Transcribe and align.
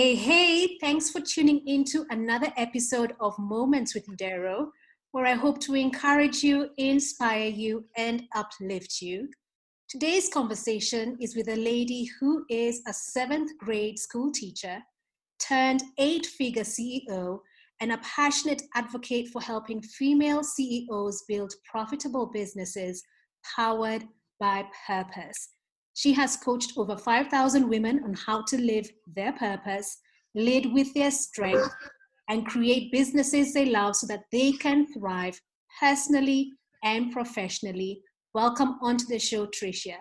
Hey, 0.00 0.14
hey, 0.14 0.78
thanks 0.80 1.10
for 1.10 1.20
tuning 1.20 1.60
into 1.66 2.06
another 2.08 2.50
episode 2.56 3.12
of 3.20 3.38
Moments 3.38 3.94
with 3.94 4.06
Dero, 4.16 4.70
where 5.12 5.26
I 5.26 5.34
hope 5.34 5.60
to 5.60 5.74
encourage 5.74 6.42
you, 6.42 6.70
inspire 6.78 7.50
you, 7.50 7.84
and 7.98 8.22
uplift 8.34 9.02
you. 9.02 9.28
Today's 9.90 10.30
conversation 10.30 11.18
is 11.20 11.36
with 11.36 11.50
a 11.50 11.54
lady 11.54 12.08
who 12.18 12.46
is 12.48 12.80
a 12.88 12.94
seventh 12.94 13.50
grade 13.58 13.98
school 13.98 14.32
teacher, 14.32 14.78
turned 15.38 15.82
eight 15.98 16.24
figure 16.24 16.64
CEO, 16.64 17.40
and 17.82 17.92
a 17.92 17.98
passionate 17.98 18.62
advocate 18.74 19.28
for 19.28 19.42
helping 19.42 19.82
female 19.82 20.42
CEOs 20.42 21.24
build 21.28 21.52
profitable 21.70 22.24
businesses 22.24 23.02
powered 23.54 24.04
by 24.40 24.64
purpose. 24.86 25.50
She 25.94 26.12
has 26.14 26.36
coached 26.36 26.72
over 26.76 26.96
5,000 26.96 27.68
women 27.68 28.02
on 28.04 28.14
how 28.14 28.42
to 28.44 28.56
live 28.58 28.88
their 29.06 29.32
purpose, 29.32 29.98
lead 30.34 30.72
with 30.72 30.92
their 30.94 31.10
strength, 31.10 31.74
and 32.28 32.46
create 32.46 32.92
businesses 32.92 33.52
they 33.52 33.66
love 33.66 33.96
so 33.96 34.06
that 34.06 34.24
they 34.30 34.52
can 34.52 34.86
thrive 34.92 35.40
personally 35.80 36.52
and 36.84 37.12
professionally. 37.12 38.02
Welcome 38.34 38.78
onto 38.82 39.06
the 39.06 39.18
show, 39.18 39.46
Tricia. 39.46 39.96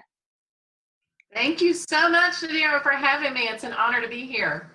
Thank 1.34 1.62
you 1.62 1.74
so 1.74 2.10
much, 2.10 2.34
Nadira, 2.36 2.82
for 2.82 2.92
having 2.92 3.34
me. 3.34 3.42
It's 3.42 3.64
an 3.64 3.74
honor 3.74 4.02
to 4.02 4.08
be 4.08 4.26
here. 4.26 4.72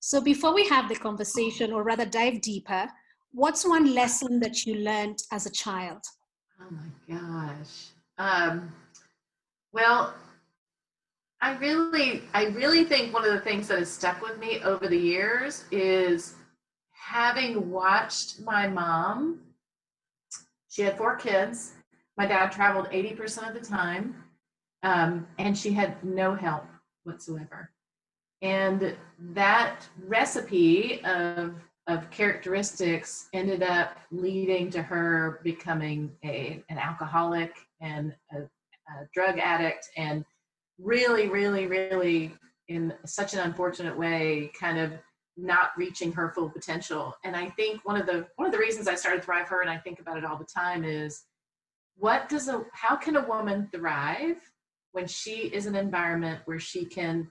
So, 0.00 0.20
before 0.20 0.54
we 0.54 0.66
have 0.68 0.88
the 0.88 0.96
conversation, 0.96 1.72
or 1.72 1.84
rather 1.84 2.04
dive 2.04 2.40
deeper, 2.40 2.88
what's 3.32 3.66
one 3.66 3.94
lesson 3.94 4.40
that 4.40 4.64
you 4.66 4.76
learned 4.76 5.18
as 5.32 5.46
a 5.46 5.50
child? 5.50 6.02
Oh 6.60 6.70
my 6.70 7.16
gosh. 7.16 7.88
Um, 8.18 8.72
well, 9.72 10.14
I 11.42 11.56
really, 11.56 12.22
I 12.34 12.44
really 12.46 12.84
think 12.84 13.12
one 13.12 13.24
of 13.24 13.32
the 13.32 13.40
things 13.40 13.66
that 13.66 13.80
has 13.80 13.90
stuck 13.90 14.22
with 14.22 14.38
me 14.38 14.62
over 14.62 14.86
the 14.86 14.96
years 14.96 15.64
is 15.72 16.34
having 16.92 17.68
watched 17.68 18.40
my 18.40 18.68
mom. 18.68 19.40
She 20.70 20.82
had 20.82 20.96
four 20.96 21.16
kids. 21.16 21.72
My 22.16 22.26
dad 22.26 22.52
traveled 22.52 22.86
80% 22.90 23.48
of 23.48 23.54
the 23.54 23.66
time, 23.68 24.22
um, 24.84 25.26
and 25.38 25.58
she 25.58 25.72
had 25.72 26.02
no 26.04 26.32
help 26.32 26.64
whatsoever. 27.02 27.72
And 28.40 28.96
that 29.18 29.88
recipe 30.06 31.04
of, 31.04 31.56
of 31.88 32.08
characteristics 32.10 33.28
ended 33.32 33.64
up 33.64 33.96
leading 34.12 34.70
to 34.70 34.82
her 34.82 35.40
becoming 35.42 36.12
a, 36.24 36.62
an 36.68 36.78
alcoholic 36.78 37.56
and 37.80 38.14
a, 38.32 38.42
a 38.42 39.08
drug 39.12 39.40
addict 39.40 39.88
and 39.96 40.24
really, 40.78 41.28
really, 41.28 41.66
really, 41.66 42.34
in 42.68 42.92
such 43.04 43.34
an 43.34 43.40
unfortunate 43.40 43.96
way, 43.96 44.50
kind 44.58 44.78
of 44.78 44.92
not 45.36 45.70
reaching 45.76 46.12
her 46.12 46.32
full 46.34 46.50
potential. 46.50 47.14
And 47.24 47.34
I 47.34 47.48
think 47.50 47.80
one 47.84 48.00
of 48.00 48.06
the 48.06 48.26
one 48.36 48.46
of 48.46 48.52
the 48.52 48.58
reasons 48.58 48.88
I 48.88 48.94
started 48.94 49.24
Thrive 49.24 49.48
Her, 49.48 49.60
and 49.62 49.70
I 49.70 49.78
think 49.78 50.00
about 50.00 50.18
it 50.18 50.24
all 50.24 50.36
the 50.36 50.44
time, 50.44 50.84
is 50.84 51.24
what 51.96 52.28
does 52.28 52.48
a 52.48 52.64
how 52.72 52.96
can 52.96 53.16
a 53.16 53.26
woman 53.26 53.68
thrive 53.72 54.36
when 54.92 55.06
she 55.06 55.48
is 55.48 55.66
in 55.66 55.74
an 55.74 55.84
environment 55.84 56.40
where 56.44 56.60
she 56.60 56.84
can 56.84 57.28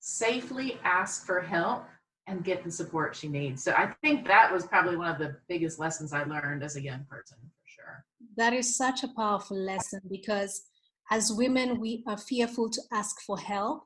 safely 0.00 0.78
ask 0.84 1.26
for 1.26 1.40
help 1.40 1.86
and 2.26 2.44
get 2.44 2.62
the 2.62 2.70
support 2.70 3.16
she 3.16 3.26
needs. 3.26 3.64
So 3.64 3.72
I 3.72 3.94
think 4.02 4.26
that 4.26 4.52
was 4.52 4.66
probably 4.66 4.96
one 4.96 5.08
of 5.10 5.18
the 5.18 5.36
biggest 5.48 5.78
lessons 5.78 6.12
I 6.12 6.24
learned 6.24 6.62
as 6.62 6.76
a 6.76 6.82
young 6.82 7.04
person 7.10 7.38
for 7.40 7.64
sure. 7.66 8.04
That 8.36 8.52
is 8.52 8.76
such 8.76 9.02
a 9.02 9.08
powerful 9.08 9.56
lesson 9.56 10.02
because 10.10 10.67
as 11.10 11.32
women, 11.32 11.80
we 11.80 12.02
are 12.06 12.16
fearful 12.16 12.70
to 12.70 12.82
ask 12.92 13.20
for 13.22 13.38
help. 13.38 13.84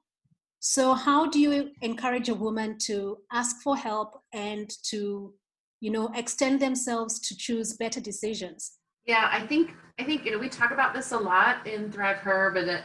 So, 0.61 0.95
how 0.95 1.28
do 1.28 1.41
you 1.41 1.70
encourage 1.81 2.28
a 2.28 2.34
woman 2.34 2.78
to 2.87 3.19
ask 3.33 3.56
for 3.62 3.77
help 3.77 4.21
and 4.33 4.71
to, 4.91 5.34
you 5.81 5.91
know, 5.91 6.10
extend 6.15 6.60
themselves 6.60 7.19
to 7.21 7.37
choose 7.37 7.77
better 7.77 8.00
decisions? 8.00 8.78
Yeah, 9.06 9.28
I 9.33 9.47
think 9.47 9.72
I 9.99 10.05
think 10.05 10.25
you 10.25 10.31
know 10.31 10.38
we 10.38 10.49
talk 10.49 10.71
about 10.71 10.94
this 10.94 11.12
a 11.12 11.19
lot 11.19 11.66
in 11.66 11.91
Thrive 11.91 12.19
Her, 12.19 12.53
but 12.55 12.83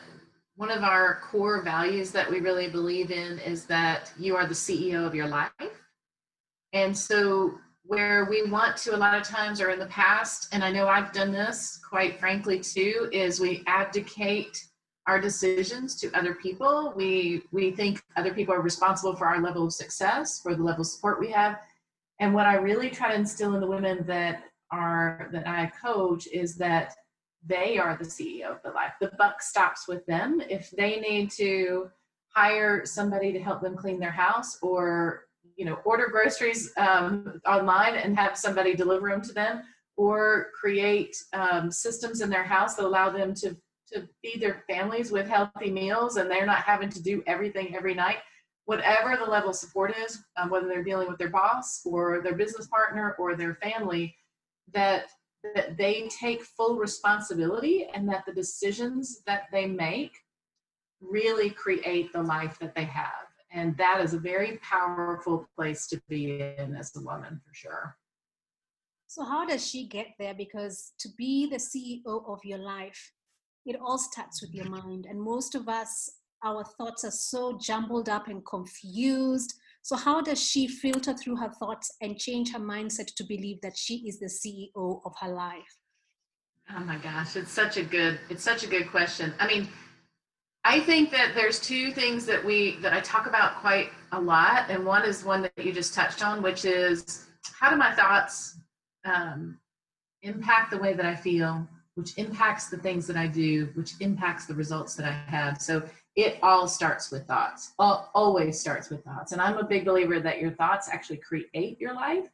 one 0.55 0.71
of 0.71 0.83
our 0.83 1.19
core 1.31 1.61
values 1.61 2.11
that 2.11 2.29
we 2.29 2.39
really 2.39 2.67
believe 2.67 3.11
in 3.11 3.37
is 3.39 3.65
that 3.65 4.11
you 4.17 4.35
are 4.35 4.47
the 4.47 4.55
CEO 4.55 5.05
of 5.05 5.13
your 5.13 5.27
life. 5.27 5.51
And 6.73 6.97
so 6.97 7.59
where 7.87 8.25
we 8.29 8.49
want 8.49 8.75
to 8.77 8.95
a 8.95 8.97
lot 8.97 9.15
of 9.15 9.23
times 9.23 9.61
or 9.61 9.69
in 9.69 9.79
the 9.79 9.85
past 9.87 10.47
and 10.53 10.63
i 10.63 10.71
know 10.71 10.87
i've 10.87 11.11
done 11.13 11.31
this 11.31 11.79
quite 11.87 12.19
frankly 12.19 12.59
too 12.59 13.09
is 13.11 13.39
we 13.39 13.63
abdicate 13.65 14.67
our 15.07 15.19
decisions 15.19 15.95
to 15.95 16.11
other 16.13 16.35
people. 16.35 16.93
We 16.95 17.43
we 17.51 17.71
think 17.71 18.03
other 18.17 18.33
people 18.33 18.53
are 18.53 18.61
responsible 18.61 19.15
for 19.15 19.25
our 19.25 19.41
level 19.41 19.65
of 19.65 19.73
success 19.73 20.41
for 20.41 20.53
the 20.53 20.63
level 20.63 20.81
of 20.81 20.87
support 20.87 21.19
we 21.19 21.31
have. 21.31 21.59
And 22.19 22.33
what 22.33 22.45
i 22.45 22.55
really 22.55 22.89
try 22.89 23.09
to 23.09 23.15
instill 23.15 23.55
in 23.55 23.61
the 23.61 23.67
women 23.67 24.05
that 24.07 24.43
are 24.71 25.29
that 25.31 25.47
i 25.47 25.71
coach 25.81 26.27
is 26.27 26.57
that 26.57 26.93
they 27.45 27.77
are 27.77 27.95
the 27.97 28.03
ceo 28.03 28.51
of 28.51 28.61
the 28.63 28.71
life. 28.71 28.93
The 28.99 29.11
buck 29.17 29.41
stops 29.41 29.87
with 29.87 30.05
them. 30.05 30.41
If 30.49 30.69
they 30.71 30.99
need 30.99 31.31
to 31.31 31.89
hire 32.35 32.85
somebody 32.85 33.31
to 33.31 33.39
help 33.39 33.61
them 33.61 33.77
clean 33.77 33.99
their 33.99 34.11
house 34.11 34.57
or 34.61 35.26
you 35.57 35.65
know 35.65 35.79
order 35.83 36.07
groceries 36.07 36.71
um, 36.77 37.41
online 37.45 37.95
and 37.95 38.17
have 38.17 38.37
somebody 38.37 38.75
deliver 38.75 39.09
them 39.09 39.21
to 39.21 39.33
them 39.33 39.63
or 39.97 40.51
create 40.59 41.17
um, 41.33 41.71
systems 41.71 42.21
in 42.21 42.29
their 42.29 42.43
house 42.43 42.75
that 42.75 42.85
allow 42.85 43.09
them 43.09 43.33
to 43.33 43.57
to 43.91 44.07
feed 44.21 44.41
their 44.41 44.63
families 44.69 45.11
with 45.11 45.27
healthy 45.27 45.71
meals 45.71 46.17
and 46.17 46.29
they're 46.29 46.45
not 46.45 46.59
having 46.59 46.89
to 46.89 47.01
do 47.01 47.23
everything 47.25 47.75
every 47.75 47.93
night. 47.93 48.17
Whatever 48.65 49.15
the 49.15 49.29
level 49.29 49.51
of 49.51 49.55
support 49.55 49.95
is 49.97 50.21
um, 50.35 50.49
whether 50.49 50.67
they're 50.67 50.83
dealing 50.83 51.07
with 51.07 51.17
their 51.17 51.29
boss 51.29 51.81
or 51.85 52.21
their 52.21 52.35
business 52.35 52.67
partner 52.67 53.15
or 53.17 53.35
their 53.35 53.55
family 53.55 54.15
that 54.73 55.05
that 55.55 55.77
they 55.77 56.09
take 56.09 56.43
full 56.43 56.75
responsibility 56.75 57.87
and 57.93 58.09
that 58.09 58.25
the 58.25 58.33
decisions 58.33 59.21
that 59.25 59.43
they 59.53 59.65
make 59.65 60.11
really 60.99 61.49
create 61.49 62.11
the 62.11 62.21
life 62.21 62.59
that 62.59 62.75
they 62.75 62.83
have 62.83 63.26
and 63.51 63.77
that 63.77 64.01
is 64.01 64.13
a 64.13 64.19
very 64.19 64.57
powerful 64.57 65.47
place 65.55 65.87
to 65.87 66.01
be 66.07 66.55
in 66.57 66.75
as 66.75 66.95
a 66.95 67.01
woman 67.01 67.39
for 67.45 67.53
sure. 67.53 67.97
So 69.07 69.23
how 69.23 69.45
does 69.45 69.65
she 69.65 69.87
get 69.87 70.07
there? 70.19 70.33
Because 70.33 70.93
to 70.99 71.09
be 71.17 71.47
the 71.49 71.57
ceo 71.57 72.27
of 72.27 72.39
your 72.43 72.59
life 72.59 73.13
it 73.67 73.77
all 73.81 73.97
starts 73.97 74.41
with 74.41 74.53
your 74.53 74.69
mind. 74.69 75.05
And 75.07 75.21
most 75.21 75.53
of 75.53 75.67
us 75.67 76.09
our 76.43 76.63
thoughts 76.63 77.03
are 77.03 77.11
so 77.11 77.57
jumbled 77.59 78.09
up 78.09 78.27
and 78.27 78.45
confused. 78.45 79.53
So 79.81 79.95
how 79.95 80.21
does 80.21 80.41
she 80.41 80.67
filter 80.67 81.13
through 81.13 81.37
her 81.37 81.51
thoughts 81.59 81.91
and 82.01 82.17
change 82.17 82.53
her 82.53 82.59
mindset 82.59 83.13
to 83.15 83.23
believe 83.23 83.59
that 83.61 83.75
she 83.75 84.07
is 84.07 84.19
the 84.19 84.27
ceo 84.27 85.01
of 85.05 85.13
her 85.19 85.29
life? 85.29 85.77
Oh 86.75 86.81
my 86.81 86.97
gosh 86.97 87.35
it's 87.35 87.51
such 87.51 87.77
a 87.77 87.83
good 87.83 88.19
it's 88.29 88.43
such 88.43 88.63
a 88.63 88.67
good 88.67 88.89
question. 88.89 89.33
I 89.39 89.47
mean 89.47 89.67
I 90.69 90.81
think 90.81 91.11
that 91.11 91.31
there's 91.33 91.61
two 91.61 91.93
things 91.93 92.25
that 92.25 92.43
we 92.43 92.75
that 92.81 92.91
I 92.91 92.99
talk 92.99 93.25
about 93.25 93.55
quite 93.61 93.89
a 94.11 94.19
lot, 94.19 94.69
and 94.69 94.85
one 94.85 95.05
is 95.05 95.23
one 95.23 95.41
that 95.43 95.53
you 95.57 95.71
just 95.71 95.93
touched 95.93 96.21
on, 96.25 96.41
which 96.41 96.65
is 96.65 97.27
how 97.57 97.69
do 97.69 97.77
my 97.77 97.95
thoughts 97.95 98.57
um, 99.05 99.57
impact 100.23 100.71
the 100.71 100.77
way 100.77 100.91
that 100.93 101.05
I 101.05 101.15
feel, 101.15 101.65
which 101.95 102.17
impacts 102.17 102.67
the 102.67 102.75
things 102.77 103.07
that 103.07 103.15
I 103.15 103.27
do, 103.27 103.69
which 103.75 103.93
impacts 104.01 104.45
the 104.45 104.55
results 104.55 104.95
that 104.95 105.05
I 105.05 105.13
have. 105.31 105.61
So 105.61 105.83
it 106.17 106.37
all 106.43 106.67
starts 106.67 107.11
with 107.11 107.25
thoughts. 107.27 107.71
All, 107.79 108.11
always 108.13 108.59
starts 108.59 108.89
with 108.89 109.05
thoughts, 109.05 109.31
and 109.31 109.41
I'm 109.41 109.57
a 109.59 109.63
big 109.63 109.85
believer 109.85 110.19
that 110.19 110.41
your 110.41 110.51
thoughts 110.51 110.89
actually 110.91 111.17
create 111.17 111.79
your 111.79 111.93
life. 111.93 112.27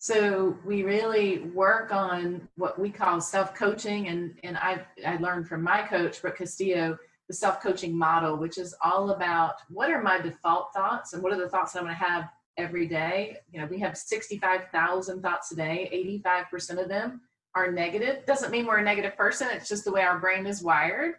So 0.00 0.58
we 0.66 0.82
really 0.82 1.38
work 1.54 1.94
on 1.94 2.46
what 2.56 2.78
we 2.78 2.90
call 2.90 3.22
self-coaching, 3.22 4.08
and 4.08 4.34
and 4.44 4.58
I 4.58 4.84
I 5.06 5.16
learned 5.16 5.48
from 5.48 5.62
my 5.62 5.80
coach 5.80 6.20
Brooke 6.20 6.36
Castillo 6.36 6.98
the 7.28 7.34
self 7.34 7.62
coaching 7.62 7.96
model, 7.96 8.36
which 8.36 8.58
is 8.58 8.74
all 8.82 9.10
about 9.10 9.56
what 9.68 9.90
are 9.90 10.02
my 10.02 10.20
default 10.20 10.72
thoughts 10.72 11.12
and 11.12 11.22
what 11.22 11.32
are 11.32 11.38
the 11.38 11.48
thoughts 11.48 11.72
that 11.72 11.80
I'm 11.80 11.86
going 11.86 11.96
to 11.96 12.04
have 12.04 12.28
every 12.56 12.86
day. 12.86 13.38
You 13.52 13.60
know, 13.60 13.66
we 13.66 13.80
have 13.80 13.96
65,000 13.96 15.22
thoughts 15.22 15.50
a 15.52 15.56
day, 15.56 16.20
85% 16.24 16.82
of 16.82 16.88
them 16.88 17.22
are 17.54 17.70
negative. 17.70 18.24
Doesn't 18.26 18.50
mean 18.50 18.66
we're 18.66 18.78
a 18.78 18.82
negative 18.82 19.16
person, 19.16 19.48
it's 19.52 19.68
just 19.68 19.84
the 19.84 19.92
way 19.92 20.02
our 20.02 20.18
brain 20.18 20.46
is 20.46 20.62
wired. 20.62 21.14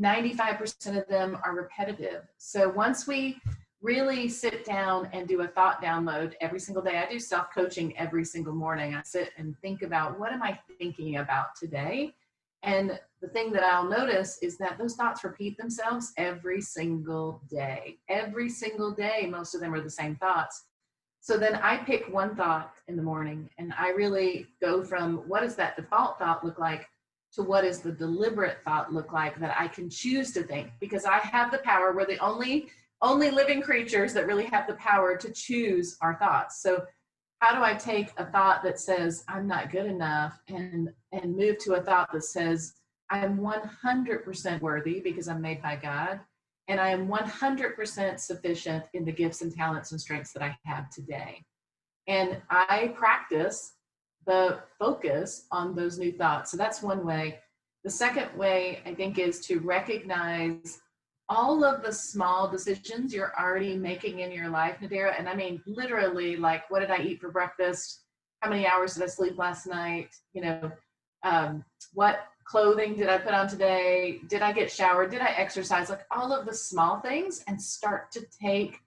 95% 0.00 0.96
of 0.96 1.06
them 1.08 1.36
are 1.44 1.54
repetitive. 1.54 2.22
So 2.38 2.68
once 2.68 3.06
we 3.06 3.40
really 3.82 4.28
sit 4.28 4.64
down 4.64 5.08
and 5.12 5.26
do 5.26 5.40
a 5.40 5.48
thought 5.48 5.82
download 5.82 6.34
every 6.40 6.60
single 6.60 6.82
day, 6.82 6.98
I 6.98 7.10
do 7.10 7.18
self 7.18 7.46
coaching 7.52 7.96
every 7.96 8.24
single 8.24 8.54
morning. 8.54 8.94
I 8.94 9.02
sit 9.02 9.30
and 9.36 9.56
think 9.60 9.82
about 9.82 10.18
what 10.18 10.32
am 10.32 10.42
I 10.42 10.58
thinking 10.78 11.16
about 11.16 11.56
today? 11.58 12.14
And 12.62 13.00
the 13.20 13.28
thing 13.28 13.52
that 13.52 13.64
I'll 13.64 13.88
notice 13.88 14.38
is 14.42 14.56
that 14.58 14.78
those 14.78 14.94
thoughts 14.94 15.24
repeat 15.24 15.58
themselves 15.58 16.12
every 16.16 16.60
single 16.60 17.42
day. 17.50 17.98
Every 18.08 18.48
single 18.48 18.92
day, 18.92 19.28
most 19.30 19.54
of 19.54 19.60
them 19.60 19.74
are 19.74 19.80
the 19.80 19.90
same 19.90 20.16
thoughts. 20.16 20.64
So 21.20 21.36
then 21.36 21.56
I 21.56 21.76
pick 21.76 22.12
one 22.12 22.34
thought 22.34 22.72
in 22.88 22.96
the 22.96 23.02
morning 23.02 23.50
and 23.58 23.74
I 23.78 23.90
really 23.90 24.46
go 24.60 24.82
from 24.82 25.18
what 25.28 25.42
does 25.42 25.54
that 25.56 25.76
default 25.76 26.18
thought 26.18 26.44
look 26.44 26.58
like 26.58 26.86
to 27.34 27.42
what 27.42 27.62
does 27.62 27.80
the 27.80 27.92
deliberate 27.92 28.58
thought 28.64 28.92
look 28.92 29.12
like 29.12 29.38
that 29.38 29.54
I 29.58 29.68
can 29.68 29.90
choose 29.90 30.32
to 30.32 30.42
think 30.42 30.70
because 30.80 31.04
I 31.04 31.18
have 31.18 31.50
the 31.50 31.58
power. 31.58 31.92
We're 31.92 32.06
the 32.06 32.18
only 32.18 32.68
only 33.02 33.30
living 33.30 33.62
creatures 33.62 34.12
that 34.14 34.26
really 34.26 34.44
have 34.46 34.66
the 34.66 34.74
power 34.74 35.16
to 35.16 35.32
choose 35.32 35.96
our 36.02 36.16
thoughts. 36.16 36.62
So 36.62 36.84
how 37.38 37.54
do 37.54 37.62
I 37.62 37.72
take 37.74 38.12
a 38.18 38.26
thought 38.26 38.62
that 38.62 38.78
says 38.78 39.24
I'm 39.28 39.46
not 39.46 39.70
good 39.70 39.86
enough 39.86 40.38
and 40.48 40.90
and 41.12 41.36
move 41.36 41.58
to 41.58 41.74
a 41.74 41.82
thought 41.82 42.12
that 42.12 42.24
says 42.24 42.74
I'm 43.10 43.38
100% 43.38 44.60
worthy 44.60 45.00
because 45.00 45.28
I'm 45.28 45.40
made 45.40 45.62
by 45.62 45.76
God 45.76 46.20
and 46.68 46.80
I 46.80 46.90
am 46.90 47.08
100% 47.08 48.20
sufficient 48.20 48.84
in 48.94 49.04
the 49.04 49.12
gifts 49.12 49.42
and 49.42 49.52
talents 49.52 49.90
and 49.90 50.00
strengths 50.00 50.32
that 50.32 50.42
I 50.42 50.56
have 50.64 50.88
today. 50.90 51.42
And 52.06 52.40
I 52.48 52.92
practice 52.96 53.72
the 54.26 54.60
focus 54.78 55.46
on 55.50 55.74
those 55.74 55.98
new 55.98 56.12
thoughts. 56.12 56.52
So 56.52 56.56
that's 56.56 56.82
one 56.82 57.04
way. 57.04 57.40
The 57.82 57.90
second 57.90 58.28
way 58.36 58.80
I 58.86 58.94
think 58.94 59.18
is 59.18 59.40
to 59.46 59.58
recognize 59.58 60.80
all 61.28 61.64
of 61.64 61.82
the 61.82 61.92
small 61.92 62.48
decisions 62.48 63.14
you're 63.14 63.32
already 63.38 63.76
making 63.76 64.20
in 64.20 64.30
your 64.30 64.48
life, 64.48 64.76
Nadira. 64.80 65.18
And 65.18 65.28
I 65.28 65.34
mean, 65.34 65.62
literally, 65.66 66.36
like, 66.36 66.70
what 66.70 66.80
did 66.80 66.90
I 66.90 67.02
eat 67.02 67.20
for 67.20 67.30
breakfast? 67.30 68.02
How 68.40 68.50
many 68.50 68.66
hours 68.66 68.94
did 68.94 69.04
I 69.04 69.06
sleep 69.06 69.38
last 69.38 69.66
night? 69.66 70.08
You 70.34 70.42
know, 70.42 70.72
um, 71.24 71.64
what 71.94 72.26
clothing 72.50 72.96
did 72.96 73.08
I 73.08 73.18
put 73.18 73.32
on 73.32 73.46
today? 73.46 74.20
Did 74.26 74.42
I 74.42 74.52
get 74.52 74.72
showered? 74.72 75.10
Did 75.12 75.20
I 75.20 75.28
exercise? 75.36 75.88
Like 75.88 76.04
all 76.10 76.32
of 76.32 76.46
the 76.46 76.54
small 76.54 76.98
things 76.98 77.44
and 77.46 77.60
start 77.60 78.10
to 78.12 78.26
take 78.42 78.80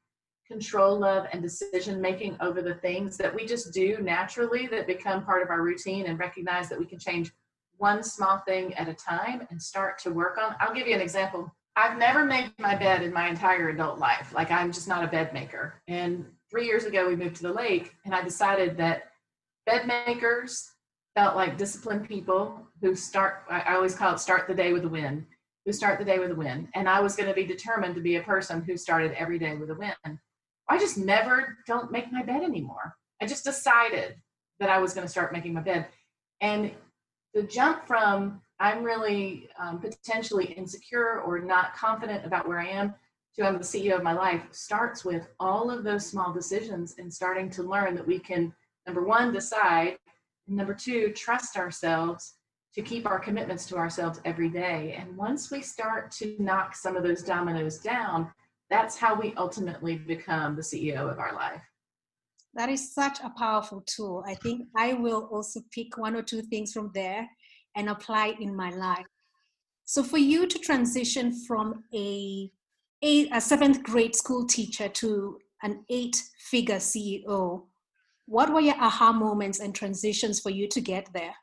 control 0.45 1.05
of 1.05 1.27
and 1.31 1.41
decision 1.41 2.01
making 2.01 2.35
over 2.41 2.61
the 2.61 2.75
things 2.75 3.15
that 3.17 3.33
we 3.33 3.45
just 3.45 3.71
do 3.71 3.99
naturally 4.01 4.67
that 4.67 4.85
become 4.85 5.23
part 5.23 5.41
of 5.41 5.49
our 5.49 5.61
routine 5.61 6.07
and 6.07 6.19
recognize 6.19 6.67
that 6.67 6.77
we 6.77 6.85
can 6.85 6.99
change 6.99 7.31
one 7.77 8.03
small 8.03 8.39
thing 8.39 8.73
at 8.73 8.89
a 8.89 8.93
time 8.93 9.47
and 9.49 9.61
start 9.61 9.97
to 9.99 10.11
work 10.11 10.37
on. 10.37 10.55
I'll 10.59 10.73
give 10.73 10.87
you 10.87 10.95
an 10.95 11.01
example 11.01 11.53
I've 11.75 11.97
never 11.97 12.23
made 12.23 12.51
my 12.59 12.75
bed 12.75 13.01
in 13.01 13.11
my 13.11 13.29
entire 13.29 13.69
adult 13.69 13.97
life. 13.97 14.31
Like 14.31 14.51
I'm 14.51 14.71
just 14.71 14.87
not 14.87 15.03
a 15.03 15.07
bed 15.07 15.33
maker. 15.33 15.81
And 15.87 16.25
three 16.51 16.67
years 16.67 16.83
ago, 16.83 17.07
we 17.07 17.15
moved 17.15 17.37
to 17.37 17.43
the 17.43 17.51
lake, 17.51 17.95
and 18.05 18.13
I 18.13 18.21
decided 18.21 18.77
that 18.77 19.09
bed 19.65 19.87
makers 19.87 20.72
felt 21.15 21.35
like 21.35 21.57
disciplined 21.57 22.07
people 22.07 22.59
who 22.81 22.95
start. 22.95 23.43
I 23.49 23.75
always 23.75 23.95
call 23.95 24.13
it 24.13 24.19
start 24.19 24.47
the 24.47 24.53
day 24.53 24.73
with 24.73 24.85
a 24.85 24.89
win. 24.89 25.25
Who 25.65 25.71
start 25.71 25.97
the 25.97 26.05
day 26.05 26.19
with 26.19 26.31
a 26.31 26.35
win. 26.35 26.67
And 26.75 26.89
I 26.89 26.99
was 26.99 27.15
going 27.15 27.29
to 27.29 27.35
be 27.35 27.45
determined 27.45 27.95
to 27.95 28.01
be 28.01 28.17
a 28.17 28.23
person 28.23 28.61
who 28.61 28.75
started 28.75 29.13
every 29.13 29.39
day 29.39 29.55
with 29.55 29.69
a 29.69 29.75
win. 29.75 30.19
I 30.69 30.77
just 30.77 30.97
never 30.97 31.57
don't 31.67 31.91
make 31.91 32.11
my 32.11 32.21
bed 32.21 32.43
anymore. 32.43 32.95
I 33.21 33.25
just 33.25 33.45
decided 33.45 34.15
that 34.59 34.69
I 34.69 34.79
was 34.79 34.93
going 34.93 35.05
to 35.05 35.11
start 35.11 35.31
making 35.31 35.53
my 35.53 35.61
bed. 35.61 35.87
And 36.41 36.71
the 37.33 37.43
jump 37.43 37.87
from 37.87 38.41
I'm 38.59 38.83
really 38.83 39.49
um, 39.59 39.79
potentially 39.79 40.45
insecure 40.45 41.21
or 41.21 41.39
not 41.39 41.75
confident 41.75 42.25
about 42.25 42.47
where 42.47 42.59
I 42.59 42.67
am 42.67 42.93
to 43.35 43.45
I'm 43.45 43.57
the 43.57 43.63
CEO 43.63 43.95
of 43.95 44.03
my 44.03 44.13
life 44.13 44.43
starts 44.51 45.03
with 45.03 45.27
all 45.39 45.71
of 45.71 45.83
those 45.83 46.05
small 46.05 46.31
decisions 46.31 46.95
and 46.99 47.11
starting 47.11 47.49
to 47.51 47.63
learn 47.63 47.95
that 47.95 48.05
we 48.05 48.19
can, 48.19 48.53
number 48.85 49.03
one, 49.03 49.33
decide, 49.33 49.97
number 50.47 50.73
two, 50.73 51.11
trust 51.13 51.57
ourselves 51.57 52.35
to 52.75 52.81
keep 52.81 53.05
our 53.05 53.19
commitments 53.19 53.65
to 53.67 53.77
ourselves 53.77 54.19
every 54.25 54.49
day. 54.49 54.95
And 54.99 55.15
once 55.15 55.51
we 55.51 55.61
start 55.61 56.11
to 56.11 56.35
knock 56.39 56.75
some 56.75 56.95
of 56.95 57.03
those 57.03 57.21
dominoes 57.21 57.77
down, 57.77 58.31
that's 58.69 58.97
how 58.97 59.13
we 59.13 59.33
ultimately 59.37 59.97
become 59.97 60.55
the 60.55 60.61
CEO 60.61 61.09
of 61.11 61.19
our 61.19 61.33
life. 61.33 61.61
That 62.55 62.69
is 62.69 62.93
such 62.93 63.19
a 63.19 63.31
powerful 63.37 63.83
tool. 63.85 64.23
I 64.27 64.35
think 64.35 64.67
I 64.75 64.93
will 64.93 65.29
also 65.31 65.61
pick 65.71 65.97
one 65.97 66.15
or 66.15 66.21
two 66.21 66.41
things 66.41 66.71
from 66.71 66.91
there 66.93 67.27
and 67.75 67.89
apply 67.89 68.35
in 68.39 68.55
my 68.55 68.69
life. 68.71 69.05
So 69.85 70.03
for 70.03 70.17
you 70.17 70.47
to 70.47 70.59
transition 70.59 71.33
from 71.45 71.83
a, 71.93 72.49
a, 73.03 73.29
a 73.29 73.41
seventh 73.41 73.83
grade 73.83 74.15
school 74.15 74.45
teacher 74.45 74.87
to 74.87 75.39
an 75.61 75.83
eight 75.89 76.21
figure 76.39 76.77
CEO, 76.77 77.63
what 78.33 78.51
were 78.51 78.59
your 78.59 78.75
aha 78.79 79.13
moments 79.13 79.59
and 79.59 79.75
transitions 79.75 80.39
for 80.39 80.49
you 80.49 80.67
to 80.67 80.81
get 80.81 81.07
there? 81.13 81.35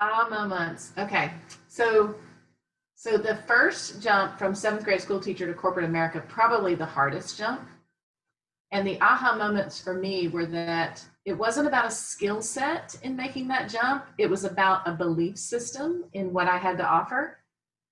Aha 0.00 0.26
moments. 0.30 0.92
Okay. 0.96 1.32
So 1.68 2.14
so 2.94 3.18
the 3.18 3.36
first 3.46 4.00
jump 4.00 4.38
from 4.38 4.54
seventh 4.54 4.84
grade 4.84 5.02
school 5.02 5.20
teacher 5.20 5.46
to 5.46 5.52
corporate 5.52 5.84
America, 5.84 6.24
probably 6.28 6.74
the 6.74 6.86
hardest 6.86 7.36
jump. 7.36 7.60
And 8.72 8.86
the 8.86 8.98
aha 9.02 9.36
moments 9.36 9.78
for 9.80 9.92
me 9.92 10.28
were 10.28 10.46
that 10.46 11.04
it 11.26 11.34
wasn't 11.34 11.68
about 11.68 11.84
a 11.84 11.90
skill 11.90 12.40
set 12.40 12.96
in 13.02 13.14
making 13.14 13.46
that 13.48 13.68
jump, 13.68 14.06
it 14.16 14.30
was 14.30 14.44
about 14.44 14.88
a 14.88 14.92
belief 14.92 15.36
system 15.36 16.04
in 16.14 16.32
what 16.32 16.48
I 16.48 16.56
had 16.56 16.78
to 16.78 16.86
offer. 16.86 17.38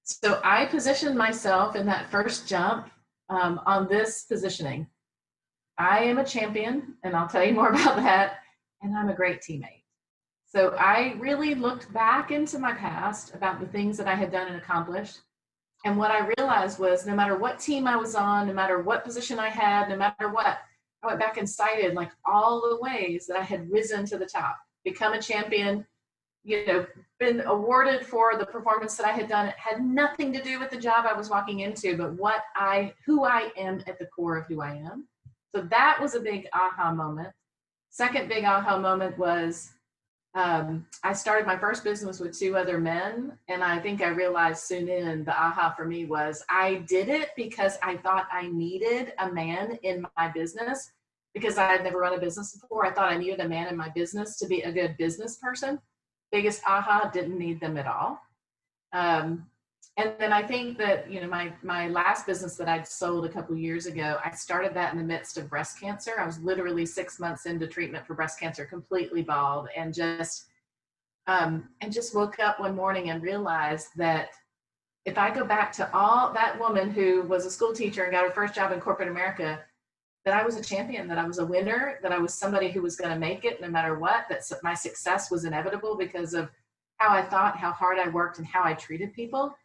So 0.05 0.41
I 0.43 0.65
positioned 0.67 1.19
myself 1.19 1.77
in 1.77 1.85
that 1.85 2.11
first 2.11 2.49
jump 2.49 2.89
um, 3.29 3.61
on 3.67 3.89
this 3.89 4.25
positioning. 4.25 4.87
I 5.79 6.01
am 6.01 6.19
a 6.19 6.25
champion, 6.25 6.95
and 7.05 7.15
I'll 7.15 7.29
tell 7.29 7.45
you 7.45 7.55
more 7.55 7.69
about 7.73 7.97
that, 7.97 8.39
and 8.83 8.97
I'm 8.97 9.09
a 9.09 9.15
great 9.15 9.41
teammate. 9.41 9.85
So 10.47 10.75
I 10.79 11.15
really 11.19 11.55
looked 11.55 11.93
back 11.93 12.31
into 12.31 12.59
my 12.59 12.73
past 12.73 13.35
about 13.35 13.61
the 13.61 13.67
things 13.67 13.97
that 13.99 14.09
I 14.09 14.15
had 14.15 14.33
done 14.33 14.49
and 14.49 14.57
accomplished. 14.57 15.21
And 15.85 15.97
what 15.97 16.11
I 16.11 16.33
realized 16.39 16.79
was 16.79 17.07
no 17.07 17.15
matter 17.15 17.37
what 17.37 17.61
team 17.61 17.87
I 17.87 17.97
was 17.97 18.15
on, 18.15 18.47
no 18.47 18.55
matter 18.55 18.81
what 18.83 19.05
position 19.05 19.39
I 19.39 19.51
had, 19.51 19.89
no 19.89 19.97
matter 19.97 20.31
what, 20.31 20.59
I 21.03 21.07
went 21.07 21.21
back 21.21 21.37
and 21.37 21.49
cited 21.49 21.95
like 21.95 22.11
all 22.25 22.61
the 22.61 22.81
ways 22.81 23.27
that 23.27 23.37
I 23.37 23.43
had 23.43 23.71
risen 23.71 24.05
to 24.07 24.19
the 24.19 24.27
top, 24.27 24.57
become 24.85 25.13
a 25.13 25.23
champion, 25.23 25.87
you 26.43 26.67
know, 26.67 26.87
been 27.21 27.43
awarded 27.43 28.07
for 28.07 28.37
the 28.37 28.47
performance 28.47 28.97
that 28.97 29.07
I 29.07 29.13
had 29.13 29.29
done. 29.29 29.47
It 29.47 29.55
had 29.57 29.85
nothing 29.85 30.33
to 30.33 30.43
do 30.43 30.59
with 30.59 30.71
the 30.71 30.79
job 30.79 31.05
I 31.07 31.13
was 31.13 31.31
walking 31.31 31.61
into, 31.61 31.97
but 31.97 32.15
what 32.15 32.43
I, 32.57 32.95
who 33.05 33.25
I 33.25 33.53
am 33.57 33.83
at 33.87 33.99
the 33.99 34.07
core 34.07 34.39
of 34.39 34.47
who 34.47 34.63
I 34.63 34.75
am. 34.75 35.07
So 35.55 35.63
that 35.63 35.99
was 36.01 36.15
a 36.15 36.21
big 36.21 36.47
aha 36.53 36.93
moment. 36.93 37.31
Second 37.91 38.29
big 38.29 38.45
aha 38.45 38.79
moment 38.79 39.19
was 39.19 39.73
um, 40.35 40.87
I 41.03 41.15
started 41.15 41.47
my 41.47 41.57
first 41.57 41.83
business 41.83 42.21
with 42.21 42.39
two 42.39 42.57
other 42.57 42.79
men, 42.79 43.37
and 43.49 43.65
I 43.65 43.81
think 43.81 44.03
I 44.03 44.09
realized 44.09 44.63
soon 44.63 44.89
in 44.89 45.25
the 45.25 45.33
aha 45.33 45.75
for 45.77 45.85
me 45.87 46.05
was 46.05 46.45
I 46.51 46.85
did 46.87 47.09
it 47.09 47.31
because 47.35 47.79
I 47.83 47.97
thought 47.97 48.29
I 48.31 48.49
needed 48.49 49.15
a 49.19 49.33
man 49.33 49.79
in 49.83 50.07
my 50.17 50.29
business 50.29 50.93
because 51.35 51.57
I 51.59 51.67
had 51.73 51.83
never 51.83 51.99
run 51.99 52.15
a 52.15 52.21
business 52.21 52.57
before. 52.57 52.87
I 52.87 52.93
thought 52.93 53.11
I 53.11 53.17
needed 53.17 53.41
a 53.41 53.49
man 53.49 53.69
in 53.69 53.77
my 53.77 53.89
business 53.89 54.39
to 54.39 54.47
be 54.47 54.63
a 54.63 54.73
good 54.73 54.97
business 54.97 55.37
person. 55.37 55.81
Biggest 56.31 56.63
aha, 56.67 57.11
didn't 57.13 57.39
need 57.39 57.61
them 57.61 57.79
at 57.79 57.87
all. 57.87 58.21
Um, 58.93 59.47
and 59.99 60.15
then 60.21 60.33
I 60.33 60.45
think 60.45 60.79
that 60.79 61.11
you 61.11 61.21
know 61.21 61.27
my 61.27 61.53
my 61.63 61.89
last 61.89 62.25
business 62.25 62.55
that 62.55 62.69
I'd 62.69 62.87
sold 62.87 63.27
a 63.27 63.29
couple 63.29 63.57
years 63.57 63.87
ago, 63.87 64.19
I 64.25 64.31
started 64.31 64.73
that 64.75 64.93
in 64.93 64.99
the 64.99 65.05
midst 65.05 65.37
of 65.37 65.51
breast 65.51 65.81
cancer. 65.81 66.13
I 66.19 66.25
was 66.25 66.39
literally 66.39 66.87
six 66.87 67.19
months 67.19 67.47
into 67.47 67.67
treatment 67.67 68.07
for 68.07 68.15
breast 68.15 68.39
cancer, 68.39 68.65
completely 68.65 69.23
bald, 69.23 69.69
and 69.77 69.93
just 69.93 70.47
um, 71.27 71.69
and 71.81 71.93
just 71.93 72.15
woke 72.15 72.39
up 72.39 72.61
one 72.61 72.77
morning 72.77 73.11
and 73.11 73.23
realized 73.23 73.89
that 73.97 74.29
if 75.05 75.19
I 75.19 75.35
go 75.35 75.45
back 75.45 75.73
to 75.73 75.93
all 75.93 76.33
that 76.33 76.59
woman 76.61 76.91
who 76.91 77.23
was 77.23 77.45
a 77.45 77.51
school 77.51 77.73
teacher 77.73 78.05
and 78.05 78.13
got 78.13 78.25
her 78.25 78.31
first 78.31 78.55
job 78.55 78.71
in 78.71 78.79
corporate 78.79 79.09
America, 79.09 79.59
that 80.25 80.35
I 80.35 80.45
was 80.45 80.57
a 80.57 80.63
champion, 80.63 81.09
that 81.09 81.19
I 81.19 81.27
was 81.27 81.39
a 81.39 81.47
winner, 81.47 81.99
that 82.03 82.13
I 82.13 82.19
was 82.19 82.33
somebody 82.33 82.71
who 82.71 82.83
was 82.83 82.95
going 82.97 83.13
to 83.13 83.19
make 83.19 83.45
it 83.45 83.61
no 83.61 83.69
matter 83.69 83.99
what, 83.99 84.27
that 84.29 84.43
my 84.63 84.75
success 84.75 85.31
was 85.31 85.45
inevitable 85.45 85.97
because 85.97 86.35
of 86.35 86.51
how 86.99 87.09
I 87.09 87.23
thought, 87.23 87.57
how 87.57 87.73
hard 87.73 87.99
I 87.99 88.09
worked, 88.09 88.39
and 88.39 88.47
how 88.47 88.63
I 88.63 88.75
treated 88.75 89.13
people 89.13 89.57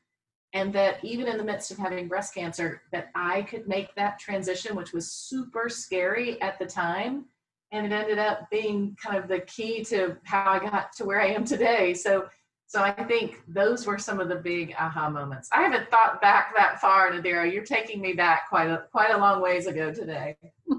and 0.53 0.71
that 0.73 1.03
even 1.03 1.27
in 1.27 1.37
the 1.37 1.43
midst 1.43 1.71
of 1.71 1.77
having 1.77 2.07
breast 2.07 2.33
cancer 2.33 2.81
that 2.91 3.09
i 3.15 3.41
could 3.43 3.67
make 3.67 3.93
that 3.95 4.19
transition 4.19 4.75
which 4.75 4.93
was 4.93 5.11
super 5.11 5.69
scary 5.69 6.41
at 6.41 6.57
the 6.59 6.65
time. 6.65 7.25
And 7.71 7.87
it 7.87 7.91
ended 7.91 8.19
up 8.19 8.51
being 8.51 8.95
kind 9.03 9.17
of 9.17 9.27
the 9.27 9.39
key 9.39 9.83
to 9.85 10.15
how 10.23 10.51
i 10.51 10.59
got 10.59 10.93
to 10.93 11.05
where 11.05 11.21
i 11.21 11.27
am 11.27 11.43
today. 11.43 11.93
So 11.93 12.27
so 12.67 12.81
i 12.81 12.91
think 12.91 13.41
those 13.47 13.85
were 13.85 13.97
some 13.97 14.19
of 14.19 14.29
the 14.29 14.35
big 14.35 14.75
aha 14.79 15.09
moments. 15.09 15.49
I 15.51 15.61
haven't 15.63 15.89
thought 15.89 16.21
back 16.21 16.55
that 16.55 16.79
far 16.79 17.11
nadira. 17.11 17.51
You're 17.51 17.63
taking 17.63 17.99
me 18.01 18.13
back 18.13 18.49
quite 18.49 18.69
a 18.69 18.85
quite 18.91 19.11
a 19.11 19.17
long 19.17 19.41
ways 19.41 19.67
ago 19.67 19.91
today. 19.91 20.37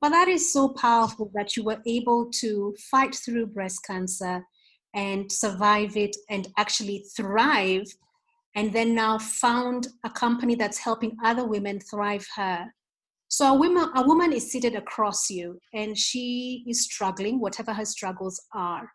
Well 0.00 0.12
that 0.12 0.28
is 0.28 0.50
so 0.50 0.70
powerful 0.70 1.30
that 1.34 1.56
you 1.56 1.62
were 1.62 1.82
able 1.86 2.30
to 2.40 2.74
fight 2.90 3.14
through 3.14 3.48
breast 3.48 3.84
cancer 3.86 4.46
and 4.94 5.30
survive 5.30 5.94
it 5.94 6.16
and 6.30 6.48
actually 6.56 7.04
thrive 7.14 7.84
and 8.56 8.72
then 8.72 8.94
now 8.94 9.18
found 9.18 9.88
a 10.04 10.10
company 10.10 10.54
that's 10.54 10.78
helping 10.78 11.16
other 11.24 11.44
women 11.44 11.78
thrive 11.80 12.26
her. 12.36 12.66
So 13.28 13.54
a 13.54 13.54
woman, 13.56 13.90
a 13.94 14.02
woman 14.02 14.32
is 14.32 14.50
seated 14.50 14.74
across 14.74 15.30
you 15.30 15.58
and 15.72 15.96
she 15.96 16.64
is 16.66 16.82
struggling, 16.82 17.40
whatever 17.40 17.72
her 17.72 17.84
struggles 17.84 18.42
are. 18.54 18.90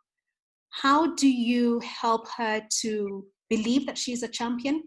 How 0.82 1.16
do 1.16 1.30
you 1.30 1.80
help 1.80 2.28
her 2.38 2.62
to 2.82 3.26
believe 3.50 3.86
that 3.86 3.98
she's 3.98 4.24
a 4.24 4.28
champion 4.28 4.84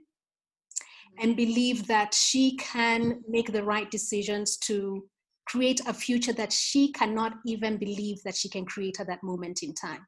and 1.18 1.34
believe 1.34 1.86
that 1.86 2.12
she 2.12 2.56
can 2.56 3.22
make 3.26 3.52
the 3.52 3.64
right 3.64 3.90
decisions 3.90 4.58
to 4.58 5.08
create 5.46 5.80
a 5.86 5.94
future 5.94 6.34
that 6.34 6.52
she 6.52 6.92
cannot 6.92 7.32
even 7.46 7.78
believe 7.78 8.22
that 8.24 8.36
she 8.36 8.50
can 8.50 8.66
create 8.66 9.00
at 9.00 9.06
that 9.06 9.22
moment 9.22 9.62
in 9.62 9.72
time? 9.74 10.06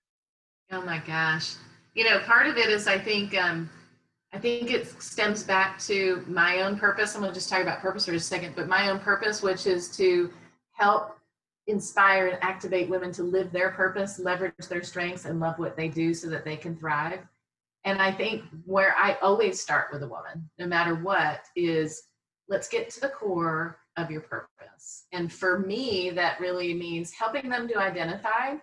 Oh 0.70 0.82
my 0.82 0.98
gosh. 0.98 1.54
You 1.94 2.04
know, 2.04 2.20
part 2.20 2.46
of 2.46 2.58
it 2.58 2.68
is 2.68 2.86
I 2.86 2.98
think 2.98 3.34
um, 3.34 3.70
I 4.32 4.38
think 4.38 4.70
it 4.70 4.86
stems 5.02 5.42
back 5.42 5.78
to 5.80 6.24
my 6.28 6.62
own 6.62 6.78
purpose. 6.78 7.14
I'm 7.14 7.22
going 7.22 7.32
to 7.32 7.38
just 7.38 7.50
talk 7.50 7.62
about 7.62 7.80
purpose 7.80 8.06
for 8.06 8.12
a 8.12 8.20
second, 8.20 8.54
but 8.54 8.68
my 8.68 8.88
own 8.88 9.00
purpose, 9.00 9.42
which 9.42 9.66
is 9.66 9.88
to 9.96 10.30
help 10.72 11.18
inspire 11.66 12.28
and 12.28 12.38
activate 12.42 12.88
women 12.88 13.12
to 13.12 13.22
live 13.22 13.50
their 13.50 13.70
purpose, 13.70 14.18
leverage 14.18 14.54
their 14.68 14.82
strengths, 14.82 15.24
and 15.24 15.40
love 15.40 15.58
what 15.58 15.76
they 15.76 15.88
do 15.88 16.14
so 16.14 16.28
that 16.28 16.44
they 16.44 16.56
can 16.56 16.76
thrive. 16.76 17.20
And 17.84 18.00
I 18.00 18.12
think 18.12 18.44
where 18.66 18.94
I 18.96 19.16
always 19.22 19.60
start 19.60 19.88
with 19.92 20.02
a 20.02 20.08
woman, 20.08 20.48
no 20.58 20.66
matter 20.66 20.94
what, 20.94 21.40
is 21.56 22.02
let's 22.48 22.68
get 22.68 22.90
to 22.90 23.00
the 23.00 23.08
core 23.08 23.78
of 23.96 24.10
your 24.10 24.20
purpose. 24.20 25.06
And 25.12 25.32
for 25.32 25.58
me, 25.58 26.10
that 26.10 26.40
really 26.40 26.74
means 26.74 27.12
helping 27.12 27.48
them 27.48 27.66
to 27.68 27.78
identify 27.78 28.56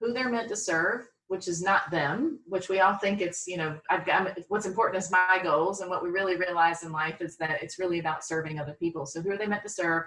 who 0.00 0.12
they're 0.12 0.30
meant 0.30 0.48
to 0.48 0.56
serve, 0.56 1.08
which 1.34 1.48
is 1.48 1.60
not 1.60 1.90
them, 1.90 2.38
which 2.46 2.68
we 2.68 2.78
all 2.78 2.94
think 2.94 3.20
it's, 3.20 3.48
you 3.48 3.56
know, 3.56 3.76
I've 3.90 4.06
got 4.06 4.38
what's 4.46 4.66
important 4.66 5.02
is 5.02 5.10
my 5.10 5.40
goals. 5.42 5.80
And 5.80 5.90
what 5.90 6.00
we 6.00 6.10
really 6.10 6.36
realize 6.36 6.84
in 6.84 6.92
life 6.92 7.20
is 7.20 7.36
that 7.38 7.60
it's 7.60 7.76
really 7.76 7.98
about 7.98 8.24
serving 8.24 8.60
other 8.60 8.76
people. 8.78 9.04
So 9.04 9.20
who 9.20 9.32
are 9.32 9.36
they 9.36 9.48
meant 9.48 9.64
to 9.64 9.68
serve? 9.68 10.04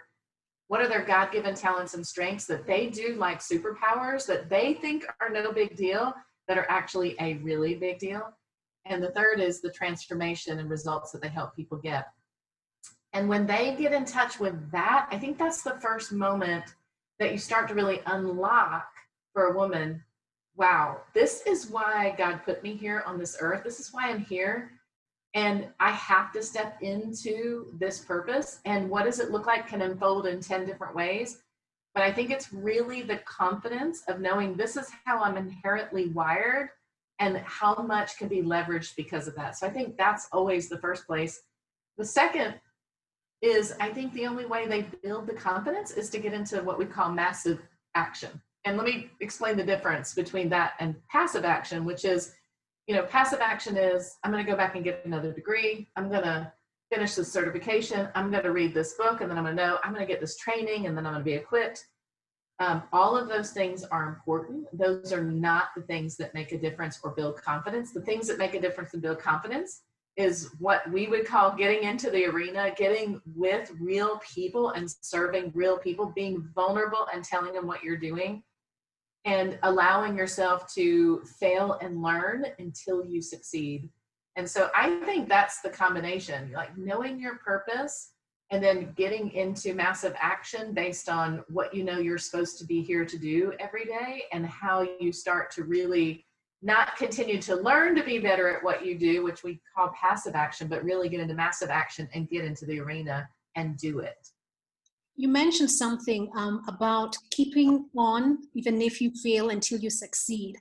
What 0.69 0.79
are 0.79 0.87
their 0.87 1.03
God 1.03 1.33
given 1.33 1.53
talents 1.53 1.95
and 1.95 2.07
strengths 2.07 2.45
that 2.45 2.65
they 2.65 2.87
do 2.87 3.15
like 3.15 3.39
superpowers 3.39 4.25
that 4.27 4.49
they 4.49 4.75
think 4.75 5.05
are 5.19 5.29
no 5.29 5.51
big 5.51 5.75
deal, 5.75 6.13
that 6.47 6.57
are 6.57 6.65
actually 6.69 7.17
a 7.19 7.33
really 7.39 7.75
big 7.75 7.99
deal? 7.99 8.31
And 8.85 9.03
the 9.03 9.11
third 9.11 9.41
is 9.41 9.59
the 9.59 9.69
transformation 9.69 10.59
and 10.59 10.69
results 10.69 11.11
that 11.11 11.21
they 11.21 11.27
help 11.27 11.57
people 11.57 11.77
get. 11.77 12.07
And 13.11 13.27
when 13.27 13.45
they 13.45 13.75
get 13.77 13.91
in 13.91 14.05
touch 14.05 14.39
with 14.39 14.71
that, 14.71 15.09
I 15.11 15.17
think 15.17 15.37
that's 15.37 15.61
the 15.61 15.77
first 15.81 16.13
moment 16.13 16.63
that 17.19 17.33
you 17.33 17.37
start 17.37 17.67
to 17.67 17.75
really 17.75 17.99
unlock 18.05 18.87
for 19.33 19.47
a 19.47 19.57
woman 19.57 20.05
wow, 20.57 21.01
this 21.13 21.43
is 21.45 21.69
why 21.69 22.15
God 22.17 22.41
put 22.43 22.63
me 22.63 22.75
here 22.75 23.03
on 23.05 23.17
this 23.17 23.37
earth. 23.39 23.63
This 23.63 23.79
is 23.79 23.93
why 23.93 24.09
I'm 24.09 24.25
here. 24.25 24.71
And 25.35 25.67
I 25.79 25.91
have 25.91 26.31
to 26.33 26.41
step 26.41 26.81
into 26.81 27.67
this 27.77 27.99
purpose. 27.99 28.59
And 28.65 28.89
what 28.89 29.05
does 29.05 29.19
it 29.19 29.29
look 29.29 29.45
like 29.45 29.67
can 29.67 29.83
unfold 29.83 30.25
in 30.25 30.41
10 30.41 30.65
different 30.65 30.95
ways. 30.95 31.39
But 31.93 32.03
I 32.03 32.11
think 32.11 32.31
it's 32.31 32.51
really 32.51 33.03
the 33.03 33.17
confidence 33.17 34.03
of 34.07 34.19
knowing 34.19 34.55
this 34.55 34.77
is 34.77 34.89
how 35.05 35.21
I'm 35.21 35.37
inherently 35.37 36.09
wired 36.09 36.69
and 37.19 37.37
how 37.37 37.75
much 37.75 38.17
can 38.17 38.27
be 38.27 38.41
leveraged 38.41 38.95
because 38.95 39.27
of 39.27 39.35
that. 39.35 39.57
So 39.57 39.67
I 39.67 39.69
think 39.69 39.97
that's 39.97 40.27
always 40.31 40.69
the 40.69 40.77
first 40.79 41.05
place. 41.05 41.41
The 41.97 42.05
second 42.05 42.55
is 43.41 43.75
I 43.79 43.89
think 43.89 44.13
the 44.13 44.27
only 44.27 44.45
way 44.45 44.67
they 44.67 44.87
build 45.03 45.27
the 45.27 45.33
confidence 45.33 45.91
is 45.91 46.09
to 46.11 46.19
get 46.19 46.33
into 46.33 46.61
what 46.63 46.79
we 46.79 46.85
call 46.85 47.11
massive 47.11 47.59
action. 47.95 48.41
And 48.67 48.75
let 48.75 48.85
me 48.85 49.09
explain 49.21 49.55
the 49.55 49.63
difference 49.63 50.13
between 50.13 50.49
that 50.49 50.73
and 50.81 50.93
passive 51.07 51.45
action, 51.45 51.85
which 51.85 52.03
is, 52.03 52.33
you 52.85 52.95
know, 52.95 53.03
passive 53.03 53.39
action 53.39 53.77
is 53.77 54.17
I'm 54.25 54.31
going 54.31 54.45
to 54.45 54.51
go 54.51 54.57
back 54.57 54.75
and 54.75 54.83
get 54.83 55.03
another 55.05 55.31
degree. 55.31 55.87
I'm 55.95 56.09
going 56.09 56.23
to 56.23 56.51
finish 56.91 57.15
this 57.15 57.31
certification. 57.31 58.09
I'm 58.13 58.29
going 58.29 58.43
to 58.43 58.51
read 58.51 58.73
this 58.73 58.95
book 58.95 59.21
and 59.21 59.31
then 59.31 59.37
I'm 59.37 59.45
going 59.45 59.55
to 59.55 59.63
know 59.63 59.77
I'm 59.85 59.93
going 59.93 60.05
to 60.05 60.11
get 60.11 60.19
this 60.19 60.35
training 60.35 60.85
and 60.85 60.97
then 60.97 61.05
I'm 61.05 61.13
going 61.13 61.23
to 61.23 61.31
be 61.31 61.35
equipped. 61.35 61.85
Um, 62.59 62.83
all 62.91 63.15
of 63.15 63.29
those 63.29 63.51
things 63.51 63.85
are 63.85 64.09
important. 64.09 64.65
Those 64.77 65.13
are 65.13 65.23
not 65.23 65.67
the 65.73 65.83
things 65.83 66.17
that 66.17 66.33
make 66.33 66.51
a 66.51 66.57
difference 66.57 66.99
or 67.01 67.11
build 67.11 67.41
confidence. 67.41 67.93
The 67.93 68.01
things 68.01 68.27
that 68.27 68.37
make 68.37 68.53
a 68.53 68.59
difference 68.59 68.91
and 68.93 69.01
build 69.01 69.19
confidence 69.19 69.83
is 70.17 70.49
what 70.59 70.91
we 70.91 71.07
would 71.07 71.25
call 71.25 71.55
getting 71.55 71.83
into 71.83 72.09
the 72.09 72.25
arena, 72.25 72.73
getting 72.75 73.21
with 73.33 73.71
real 73.79 74.19
people 74.33 74.71
and 74.71 74.93
serving 74.99 75.53
real 75.55 75.77
people, 75.77 76.11
being 76.13 76.49
vulnerable 76.53 77.07
and 77.13 77.23
telling 77.23 77.53
them 77.53 77.65
what 77.65 77.81
you're 77.81 77.95
doing, 77.95 78.43
and 79.27 79.59
allowing 79.63 80.17
yourself 80.17 80.73
to 80.73 81.21
fail 81.39 81.77
and 81.81 82.01
learn 82.01 82.45
until 82.59 83.05
you 83.05 83.21
succeed. 83.21 83.89
And 84.37 84.49
so 84.49 84.69
I 84.73 85.01
think 85.05 85.27
that's 85.27 85.59
the 85.61 85.69
combination 85.69 86.51
like 86.53 86.75
knowing 86.77 87.19
your 87.19 87.35
purpose 87.35 88.13
and 88.51 88.63
then 88.63 88.93
getting 88.95 89.29
into 89.31 89.73
massive 89.73 90.15
action 90.17 90.73
based 90.73 91.09
on 91.09 91.43
what 91.49 91.73
you 91.73 91.83
know 91.83 91.99
you're 91.99 92.17
supposed 92.17 92.57
to 92.59 92.65
be 92.65 92.81
here 92.81 93.03
to 93.03 93.17
do 93.17 93.51
every 93.59 93.83
day 93.83 94.23
and 94.31 94.45
how 94.45 94.87
you 95.01 95.11
start 95.11 95.51
to 95.51 95.65
really 95.65 96.25
not 96.61 96.95
continue 96.95 97.41
to 97.41 97.55
learn 97.55 97.95
to 97.95 98.03
be 98.03 98.19
better 98.19 98.47
at 98.47 98.63
what 98.63 98.85
you 98.85 98.97
do, 98.97 99.23
which 99.23 99.43
we 99.43 99.59
call 99.75 99.89
passive 99.89 100.35
action, 100.35 100.69
but 100.69 100.83
really 100.83 101.09
get 101.09 101.19
into 101.19 101.35
massive 101.35 101.69
action 101.69 102.07
and 102.13 102.29
get 102.29 102.45
into 102.45 102.65
the 102.65 102.79
arena 102.79 103.27
and 103.55 103.77
do 103.77 103.99
it. 103.99 104.29
You 105.17 105.27
mentioned 105.27 105.71
something 105.71 106.29
um, 106.35 106.63
about 106.67 107.15
keeping 107.31 107.89
on 107.97 108.37
even 108.53 108.81
if 108.81 109.01
you 109.01 109.11
fail 109.23 109.49
until 109.49 109.79
you 109.79 109.89
succeed. 109.89 110.55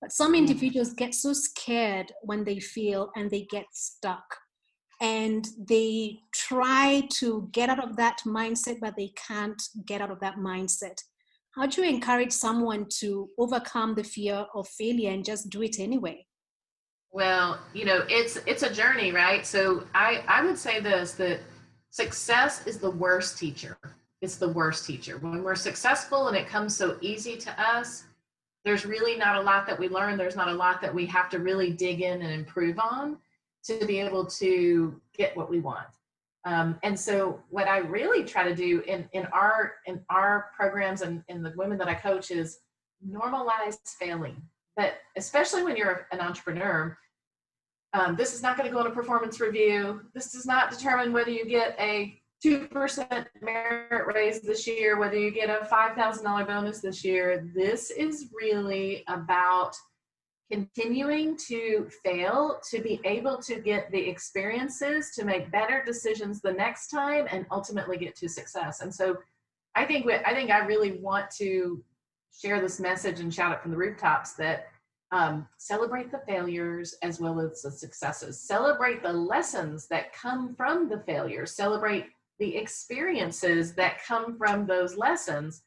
But 0.00 0.12
some 0.12 0.34
mm. 0.34 0.38
individuals 0.38 0.94
get 0.94 1.14
so 1.14 1.32
scared 1.32 2.10
when 2.22 2.44
they 2.44 2.58
fail 2.58 3.10
and 3.16 3.30
they 3.30 3.46
get 3.50 3.66
stuck. 3.72 4.36
And 5.00 5.46
they 5.68 6.18
try 6.34 7.06
to 7.18 7.48
get 7.52 7.68
out 7.68 7.84
of 7.84 7.96
that 7.96 8.18
mindset, 8.26 8.80
but 8.80 8.96
they 8.96 9.12
can't 9.28 9.62
get 9.86 10.00
out 10.00 10.10
of 10.10 10.18
that 10.20 10.36
mindset 10.36 10.98
how 11.58 11.66
do 11.66 11.82
you 11.82 11.88
encourage 11.88 12.30
someone 12.30 12.86
to 12.88 13.28
overcome 13.36 13.94
the 13.94 14.04
fear 14.04 14.46
of 14.54 14.68
failure 14.68 15.10
and 15.10 15.24
just 15.24 15.50
do 15.50 15.62
it 15.62 15.80
anyway 15.80 16.24
well 17.10 17.58
you 17.74 17.84
know 17.84 18.04
it's 18.08 18.36
it's 18.46 18.62
a 18.62 18.72
journey 18.72 19.10
right 19.10 19.44
so 19.46 19.84
i 19.94 20.22
i 20.28 20.44
would 20.44 20.56
say 20.58 20.80
this 20.80 21.12
that 21.12 21.40
success 21.90 22.66
is 22.66 22.78
the 22.78 22.90
worst 22.90 23.38
teacher 23.38 23.76
it's 24.20 24.36
the 24.36 24.48
worst 24.48 24.86
teacher 24.86 25.18
when 25.18 25.42
we're 25.42 25.54
successful 25.54 26.28
and 26.28 26.36
it 26.36 26.46
comes 26.46 26.76
so 26.76 26.96
easy 27.00 27.36
to 27.36 27.60
us 27.60 28.04
there's 28.64 28.84
really 28.84 29.16
not 29.16 29.36
a 29.36 29.40
lot 29.40 29.66
that 29.66 29.78
we 29.78 29.88
learn 29.88 30.16
there's 30.16 30.36
not 30.36 30.48
a 30.48 30.52
lot 30.52 30.80
that 30.80 30.94
we 30.94 31.06
have 31.06 31.28
to 31.28 31.38
really 31.38 31.72
dig 31.72 32.00
in 32.00 32.22
and 32.22 32.32
improve 32.32 32.78
on 32.78 33.16
to 33.64 33.84
be 33.86 33.98
able 34.00 34.24
to 34.24 35.00
get 35.16 35.36
what 35.36 35.50
we 35.50 35.60
want 35.60 35.88
um, 36.48 36.78
and 36.82 36.98
so 36.98 37.40
what 37.50 37.68
I 37.68 37.78
really 37.78 38.24
try 38.24 38.42
to 38.44 38.54
do 38.54 38.80
in, 38.86 39.06
in 39.12 39.26
our 39.26 39.74
in 39.86 40.00
our 40.08 40.50
programs 40.56 41.02
and 41.02 41.22
in 41.28 41.42
the 41.42 41.52
women 41.56 41.76
that 41.76 41.88
I 41.88 41.94
coach 41.94 42.30
is 42.30 42.60
normalize 43.06 43.76
failing. 43.98 44.40
That 44.78 44.94
especially 45.16 45.62
when 45.62 45.76
you're 45.76 46.06
an 46.10 46.20
entrepreneur, 46.20 46.96
um, 47.92 48.16
this 48.16 48.32
is 48.32 48.42
not 48.42 48.56
going 48.56 48.66
to 48.66 48.74
go 48.74 48.80
in 48.80 48.86
a 48.86 48.94
performance 48.94 49.40
review. 49.40 50.02
This 50.14 50.32
does 50.32 50.46
not 50.46 50.70
determine 50.70 51.12
whether 51.12 51.30
you 51.30 51.44
get 51.44 51.76
a 51.78 52.17
2% 52.44 53.26
merit 53.42 54.14
raise 54.14 54.40
this 54.40 54.66
year, 54.66 54.98
whether 54.98 55.16
you 55.16 55.30
get 55.30 55.50
a 55.50 55.64
$5,000 55.66 56.46
bonus 56.46 56.80
this 56.80 57.04
year. 57.04 57.50
This 57.54 57.90
is 57.90 58.30
really 58.40 59.04
about 59.08 59.74
continuing 60.50 61.36
to 61.36 61.88
fail 62.02 62.58
to 62.70 62.80
be 62.80 63.00
able 63.04 63.36
to 63.36 63.60
get 63.60 63.90
the 63.90 63.98
experiences 63.98 65.10
to 65.14 65.24
make 65.24 65.50
better 65.50 65.82
decisions 65.84 66.40
the 66.40 66.52
next 66.52 66.88
time 66.88 67.26
and 67.30 67.44
ultimately 67.50 67.98
get 67.98 68.16
to 68.16 68.28
success 68.28 68.80
and 68.80 68.94
so 68.94 69.16
i 69.74 69.84
think 69.84 70.10
i 70.26 70.32
think 70.32 70.50
i 70.50 70.64
really 70.64 70.92
want 71.00 71.30
to 71.30 71.82
share 72.34 72.60
this 72.60 72.80
message 72.80 73.20
and 73.20 73.32
shout 73.32 73.52
it 73.52 73.60
from 73.60 73.70
the 73.70 73.76
rooftops 73.76 74.32
that 74.34 74.68
um, 75.10 75.46
celebrate 75.56 76.10
the 76.10 76.20
failures 76.26 76.94
as 77.02 77.18
well 77.18 77.40
as 77.40 77.62
the 77.62 77.70
successes 77.70 78.40
celebrate 78.40 79.02
the 79.02 79.12
lessons 79.12 79.86
that 79.88 80.12
come 80.14 80.54
from 80.54 80.88
the 80.88 81.02
failures 81.06 81.54
celebrate 81.54 82.06
the 82.38 82.56
experiences 82.56 83.74
that 83.74 84.04
come 84.04 84.36
from 84.38 84.66
those 84.66 84.96
lessons 84.96 85.62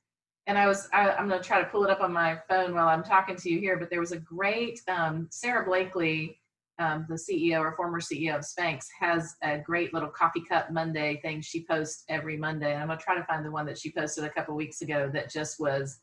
and 0.47 0.57
I 0.57 0.67
was 0.67 0.87
I, 0.91 1.09
am 1.17 1.27
going 1.27 1.41
to 1.41 1.47
try 1.47 1.61
to 1.61 1.69
pull 1.69 1.83
it 1.83 1.89
up 1.89 2.01
on 2.01 2.11
my 2.11 2.39
phone 2.49 2.73
while 2.73 2.87
I'm 2.87 3.03
talking 3.03 3.35
to 3.35 3.49
you 3.49 3.59
here. 3.59 3.77
But 3.77 3.89
there 3.89 3.99
was 3.99 4.11
a 4.11 4.19
great 4.19 4.81
um, 4.87 5.27
Sara 5.31 5.65
Blakely, 5.65 6.39
um, 6.79 7.05
the 7.07 7.15
CEO 7.15 7.59
or 7.59 7.75
former 7.75 7.99
CEO 7.99 8.35
of 8.35 8.41
Spanx, 8.41 8.87
has 8.99 9.35
a 9.43 9.59
great 9.59 9.93
little 9.93 10.09
coffee 10.09 10.43
cup 10.43 10.71
Monday 10.71 11.19
thing 11.21 11.41
she 11.41 11.65
posts 11.65 12.03
every 12.09 12.37
Monday. 12.37 12.73
And 12.73 12.81
I'm 12.81 12.87
going 12.87 12.97
to 12.97 13.03
try 13.03 13.15
to 13.15 13.23
find 13.25 13.45
the 13.45 13.51
one 13.51 13.65
that 13.67 13.77
she 13.77 13.91
posted 13.91 14.23
a 14.23 14.29
couple 14.29 14.55
weeks 14.55 14.81
ago 14.81 15.09
that 15.13 15.31
just 15.31 15.59
was 15.59 15.99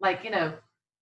like 0.00 0.22
you 0.22 0.30
know 0.30 0.54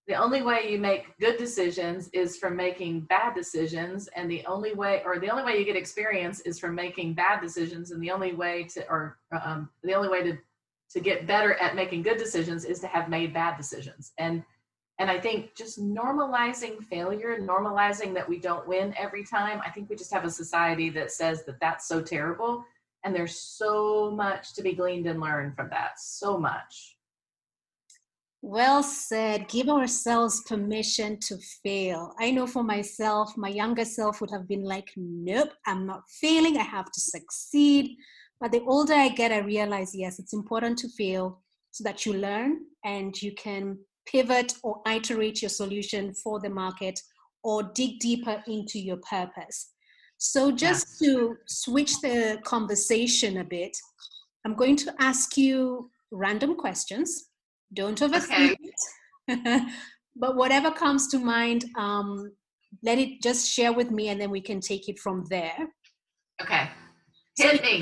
the 0.07 0.15
only 0.15 0.43
way 0.43 0.71
you 0.71 0.79
make 0.79 1.19
good 1.19 1.37
decisions 1.37 2.09
is 2.13 2.37
from 2.37 2.55
making 2.55 3.01
bad 3.01 3.35
decisions 3.35 4.09
and 4.09 4.31
the 4.31 4.45
only 4.47 4.73
way 4.75 5.03
or 5.05 5.19
the 5.19 5.29
only 5.29 5.43
way 5.43 5.59
you 5.59 5.65
get 5.65 5.77
experience 5.77 6.41
is 6.41 6.59
from 6.59 6.75
making 6.75 7.15
bad 7.15 7.41
decisions 7.41 7.91
and 7.91 8.03
the 8.03 8.11
only 8.11 8.33
way 8.33 8.65
to 8.65 8.89
or 8.89 9.19
um, 9.43 9.69
the 9.83 9.95
only 9.95 10.09
way 10.09 10.23
to 10.23 10.39
to 10.91 11.01
get 11.01 11.27
better 11.27 11.55
at 11.55 11.75
making 11.75 12.03
good 12.03 12.19
decisions 12.19 12.65
is 12.65 12.79
to 12.79 12.87
have 12.87 13.09
made 13.09 13.35
bad 13.35 13.57
decisions. 13.57 14.13
And 14.19 14.45
and 14.99 15.11
i 15.11 15.19
think 15.19 15.55
just 15.55 15.81
normalizing 15.81 16.83
failure 16.85 17.39
normalizing 17.41 18.15
that 18.15 18.29
we 18.29 18.39
don't 18.39 18.67
win 18.67 18.95
every 18.99 19.25
time 19.25 19.61
i 19.65 19.71
think 19.71 19.89
we 19.89 19.97
just 19.97 20.13
have 20.13 20.25
a 20.25 20.31
society 20.31 20.91
that 20.91 21.11
says 21.11 21.45
that 21.45 21.61
that's 21.61 21.87
so 21.87 22.01
terrible 22.01 22.65
and 23.05 23.15
there's 23.15 23.39
so 23.39 24.11
much 24.11 24.55
to 24.55 24.63
be 24.63 24.73
gleaned 24.73 25.07
and 25.07 25.21
learned 25.21 25.55
from 25.55 25.69
that 25.71 25.99
so 25.99 26.39
much 26.39 26.96
well 28.43 28.83
said. 28.83 29.49
Give 29.49 29.69
ourselves 29.69 30.43
permission 30.43 31.19
to 31.21 31.39
fail. 31.63 32.15
I 32.21 32.31
know 32.31 32.47
for 32.47 32.63
myself 32.63 33.37
my 33.37 33.49
younger 33.49 33.85
self 33.85 34.21
would 34.21 34.31
have 34.31 34.47
been 34.49 34.63
like 34.63 34.91
nope 34.97 35.53
i'm 35.67 35.87
not 35.87 36.03
failing. 36.21 36.57
I 36.57 36.63
have 36.63 36.91
to 36.93 37.01
succeed. 37.01 37.97
But 38.41 38.53
the 38.53 38.63
older 38.63 38.95
I 38.95 39.09
get, 39.09 39.33
I 39.33 39.39
realize 39.39 39.95
yes, 39.95 40.19
it's 40.19 40.35
important 40.35 40.79
to 40.79 40.89
fail 40.91 41.43
so 41.71 41.85
that 41.85 42.05
you 42.05 42.13
learn 42.15 42.61
and 42.85 43.21
you 43.21 43.33
can 43.33 43.79
pivot 44.07 44.55
or 44.63 44.81
iterate 44.87 45.43
your 45.43 45.49
solution 45.49 46.15
for 46.15 46.41
the 46.41 46.51
market 46.51 47.01
or 47.43 47.63
dig 47.75 47.99
deeper 47.99 48.43
into 48.47 48.79
your 48.79 48.99
purpose. 49.09 49.73
So, 50.19 50.51
just 50.51 50.99
to 51.01 51.37
switch 51.47 52.01
the 52.01 52.39
conversation 52.45 53.39
a 53.39 53.45
bit, 53.45 53.77
I'm 54.45 54.55
going 54.55 54.77
to 54.77 54.95
ask 54.99 55.37
you 55.37 55.91
random 56.11 56.57
questions. 56.57 57.29
Don't 57.73 57.99
overthink 58.01 58.53
okay. 58.53 58.57
it. 59.29 59.63
but 60.17 60.37
whatever 60.37 60.71
comes 60.71 61.09
to 61.09 61.19
mind, 61.19 61.65
um, 61.77 62.33
let 62.83 62.99
it 62.99 63.23
just 63.23 63.51
share 63.51 63.73
with 63.73 63.91
me 63.91 64.09
and 64.09 64.21
then 64.21 64.31
we 64.31 64.41
can 64.41 64.61
take 64.61 64.89
it 64.89 64.99
from 64.99 65.25
there. 65.29 65.69
Okay. 66.41 66.69
Hit 67.37 67.63
me. 67.63 67.81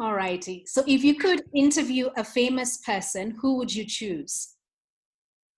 All 0.00 0.14
righty. 0.14 0.64
So 0.66 0.82
if 0.86 1.04
you 1.04 1.14
could 1.14 1.42
interview 1.54 2.08
a 2.16 2.24
famous 2.24 2.78
person, 2.78 3.36
who 3.40 3.56
would 3.58 3.74
you 3.74 3.84
choose? 3.86 4.54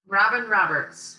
Robin 0.06 0.48
Roberts. 0.48 1.18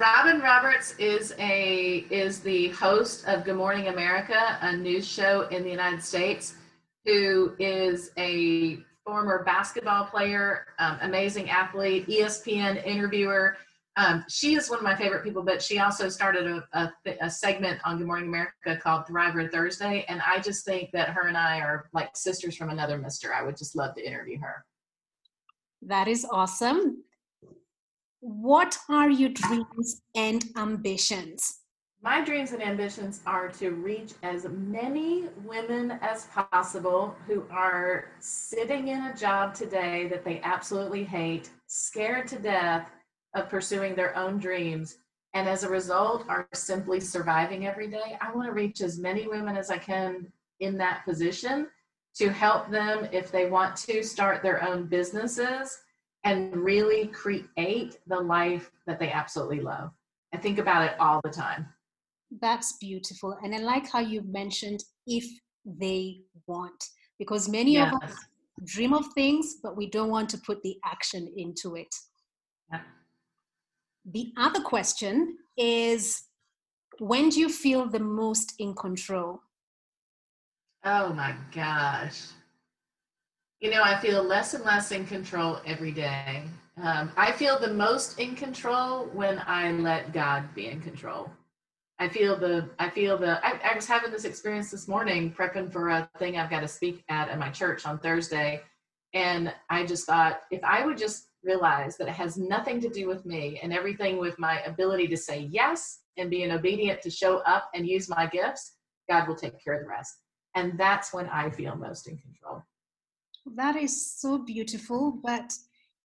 Robin 0.00 0.40
Roberts 0.40 0.94
is 0.98 1.34
a 1.38 2.04
is 2.10 2.40
the 2.40 2.68
host 2.70 3.26
of 3.26 3.44
Good 3.44 3.56
Morning 3.56 3.88
America, 3.88 4.58
a 4.60 4.76
news 4.76 5.06
show 5.06 5.42
in 5.48 5.62
the 5.62 5.70
United 5.70 6.02
States, 6.02 6.54
who 7.04 7.54
is 7.58 8.10
a 8.18 8.78
former 9.04 9.44
basketball 9.44 10.06
player, 10.06 10.66
um, 10.78 10.98
amazing 11.02 11.50
athlete, 11.50 12.06
ESPN 12.08 12.84
interviewer. 12.84 13.56
Um, 13.96 14.24
she 14.28 14.56
is 14.56 14.68
one 14.68 14.80
of 14.80 14.84
my 14.84 14.96
favorite 14.96 15.22
people, 15.22 15.42
but 15.42 15.62
she 15.62 15.78
also 15.78 16.08
started 16.08 16.46
a, 16.46 16.64
a, 16.72 16.92
a, 17.20 17.30
segment 17.30 17.80
on 17.84 17.98
Good 17.98 18.08
Morning 18.08 18.26
America 18.26 18.76
called 18.82 19.06
Thriver 19.06 19.48
Thursday. 19.52 20.04
And 20.08 20.20
I 20.26 20.40
just 20.40 20.64
think 20.64 20.90
that 20.92 21.10
her 21.10 21.28
and 21.28 21.36
I 21.36 21.60
are 21.60 21.88
like 21.92 22.16
sisters 22.16 22.56
from 22.56 22.70
another 22.70 22.98
mister. 22.98 23.32
I 23.32 23.42
would 23.42 23.56
just 23.56 23.76
love 23.76 23.94
to 23.94 24.04
interview 24.04 24.40
her. 24.40 24.64
That 25.82 26.08
is 26.08 26.26
awesome. 26.28 27.04
What 28.18 28.78
are 28.88 29.10
your 29.10 29.30
dreams 29.30 30.00
and 30.16 30.44
ambitions? 30.56 31.60
My 32.04 32.22
dreams 32.22 32.52
and 32.52 32.62
ambitions 32.62 33.22
are 33.24 33.48
to 33.52 33.70
reach 33.70 34.12
as 34.22 34.44
many 34.46 35.24
women 35.42 35.92
as 36.02 36.26
possible 36.26 37.16
who 37.26 37.46
are 37.50 38.10
sitting 38.20 38.88
in 38.88 39.04
a 39.04 39.16
job 39.16 39.54
today 39.54 40.06
that 40.08 40.22
they 40.22 40.42
absolutely 40.42 41.02
hate, 41.02 41.48
scared 41.66 42.28
to 42.28 42.38
death 42.38 42.90
of 43.32 43.48
pursuing 43.48 43.94
their 43.94 44.14
own 44.18 44.38
dreams, 44.38 44.98
and 45.32 45.48
as 45.48 45.64
a 45.64 45.68
result 45.70 46.26
are 46.28 46.46
simply 46.52 47.00
surviving 47.00 47.66
every 47.66 47.88
day. 47.88 48.18
I 48.20 48.34
want 48.34 48.48
to 48.48 48.52
reach 48.52 48.82
as 48.82 48.98
many 48.98 49.26
women 49.26 49.56
as 49.56 49.70
I 49.70 49.78
can 49.78 50.30
in 50.60 50.76
that 50.76 51.06
position 51.06 51.68
to 52.16 52.28
help 52.28 52.70
them 52.70 53.08
if 53.12 53.32
they 53.32 53.48
want 53.48 53.76
to 53.76 54.02
start 54.02 54.42
their 54.42 54.62
own 54.62 54.88
businesses 54.88 55.80
and 56.22 56.54
really 56.54 57.06
create 57.06 57.96
the 58.06 58.20
life 58.20 58.70
that 58.86 58.98
they 58.98 59.10
absolutely 59.10 59.60
love. 59.60 59.90
I 60.34 60.36
think 60.36 60.58
about 60.58 60.84
it 60.84 61.00
all 61.00 61.22
the 61.24 61.30
time. 61.30 61.66
That's 62.40 62.74
beautiful. 62.78 63.36
And 63.42 63.54
I 63.54 63.58
like 63.58 63.90
how 63.90 64.00
you 64.00 64.22
mentioned 64.22 64.82
if 65.06 65.24
they 65.64 66.20
want, 66.46 66.84
because 67.18 67.48
many 67.48 67.74
yes. 67.74 67.94
of 67.94 68.02
us 68.08 68.16
dream 68.64 68.94
of 68.94 69.06
things, 69.14 69.56
but 69.62 69.76
we 69.76 69.88
don't 69.88 70.10
want 70.10 70.28
to 70.30 70.38
put 70.38 70.62
the 70.62 70.76
action 70.84 71.32
into 71.36 71.74
it. 71.74 71.94
Yeah. 72.70 72.80
The 74.12 74.32
other 74.36 74.60
question 74.60 75.38
is 75.56 76.24
when 76.98 77.28
do 77.30 77.40
you 77.40 77.48
feel 77.48 77.86
the 77.86 77.98
most 77.98 78.54
in 78.58 78.74
control? 78.74 79.40
Oh 80.84 81.12
my 81.12 81.34
gosh. 81.54 82.26
You 83.60 83.70
know, 83.70 83.82
I 83.82 83.98
feel 84.00 84.22
less 84.22 84.54
and 84.54 84.64
less 84.64 84.92
in 84.92 85.06
control 85.06 85.60
every 85.66 85.92
day. 85.92 86.44
Um, 86.76 87.10
I 87.16 87.32
feel 87.32 87.58
the 87.58 87.72
most 87.72 88.18
in 88.18 88.34
control 88.34 89.06
when 89.12 89.40
I 89.46 89.70
let 89.72 90.12
God 90.12 90.54
be 90.54 90.68
in 90.68 90.80
control. 90.80 91.30
I 92.04 92.08
feel 92.10 92.36
the, 92.36 92.68
I 92.78 92.90
feel 92.90 93.16
the, 93.16 93.42
I, 93.42 93.58
I 93.72 93.74
was 93.74 93.86
having 93.86 94.10
this 94.10 94.26
experience 94.26 94.70
this 94.70 94.86
morning 94.88 95.32
prepping 95.32 95.72
for 95.72 95.88
a 95.88 96.06
thing 96.18 96.36
I've 96.36 96.50
got 96.50 96.60
to 96.60 96.68
speak 96.68 97.02
at 97.08 97.30
at 97.30 97.38
my 97.38 97.48
church 97.48 97.86
on 97.86 97.98
Thursday. 97.98 98.60
And 99.14 99.54
I 99.70 99.86
just 99.86 100.04
thought 100.04 100.42
if 100.50 100.62
I 100.62 100.84
would 100.84 100.98
just 100.98 101.28
realize 101.42 101.96
that 101.96 102.08
it 102.08 102.12
has 102.12 102.36
nothing 102.36 102.78
to 102.82 102.90
do 102.90 103.08
with 103.08 103.24
me 103.24 103.58
and 103.62 103.72
everything 103.72 104.18
with 104.18 104.38
my 104.38 104.60
ability 104.64 105.08
to 105.08 105.16
say 105.16 105.48
yes 105.50 106.00
and 106.18 106.28
being 106.28 106.50
obedient 106.50 107.00
to 107.02 107.10
show 107.10 107.38
up 107.38 107.70
and 107.74 107.88
use 107.88 108.06
my 108.10 108.26
gifts, 108.26 108.74
God 109.08 109.26
will 109.26 109.34
take 109.34 109.64
care 109.64 109.72
of 109.72 109.84
the 109.84 109.88
rest. 109.88 110.14
And 110.54 110.78
that's 110.78 111.14
when 111.14 111.26
I 111.30 111.48
feel 111.48 111.74
most 111.74 112.06
in 112.06 112.18
control. 112.18 112.62
That 113.56 113.76
is 113.76 114.12
so 114.20 114.36
beautiful. 114.36 115.20
But, 115.24 115.54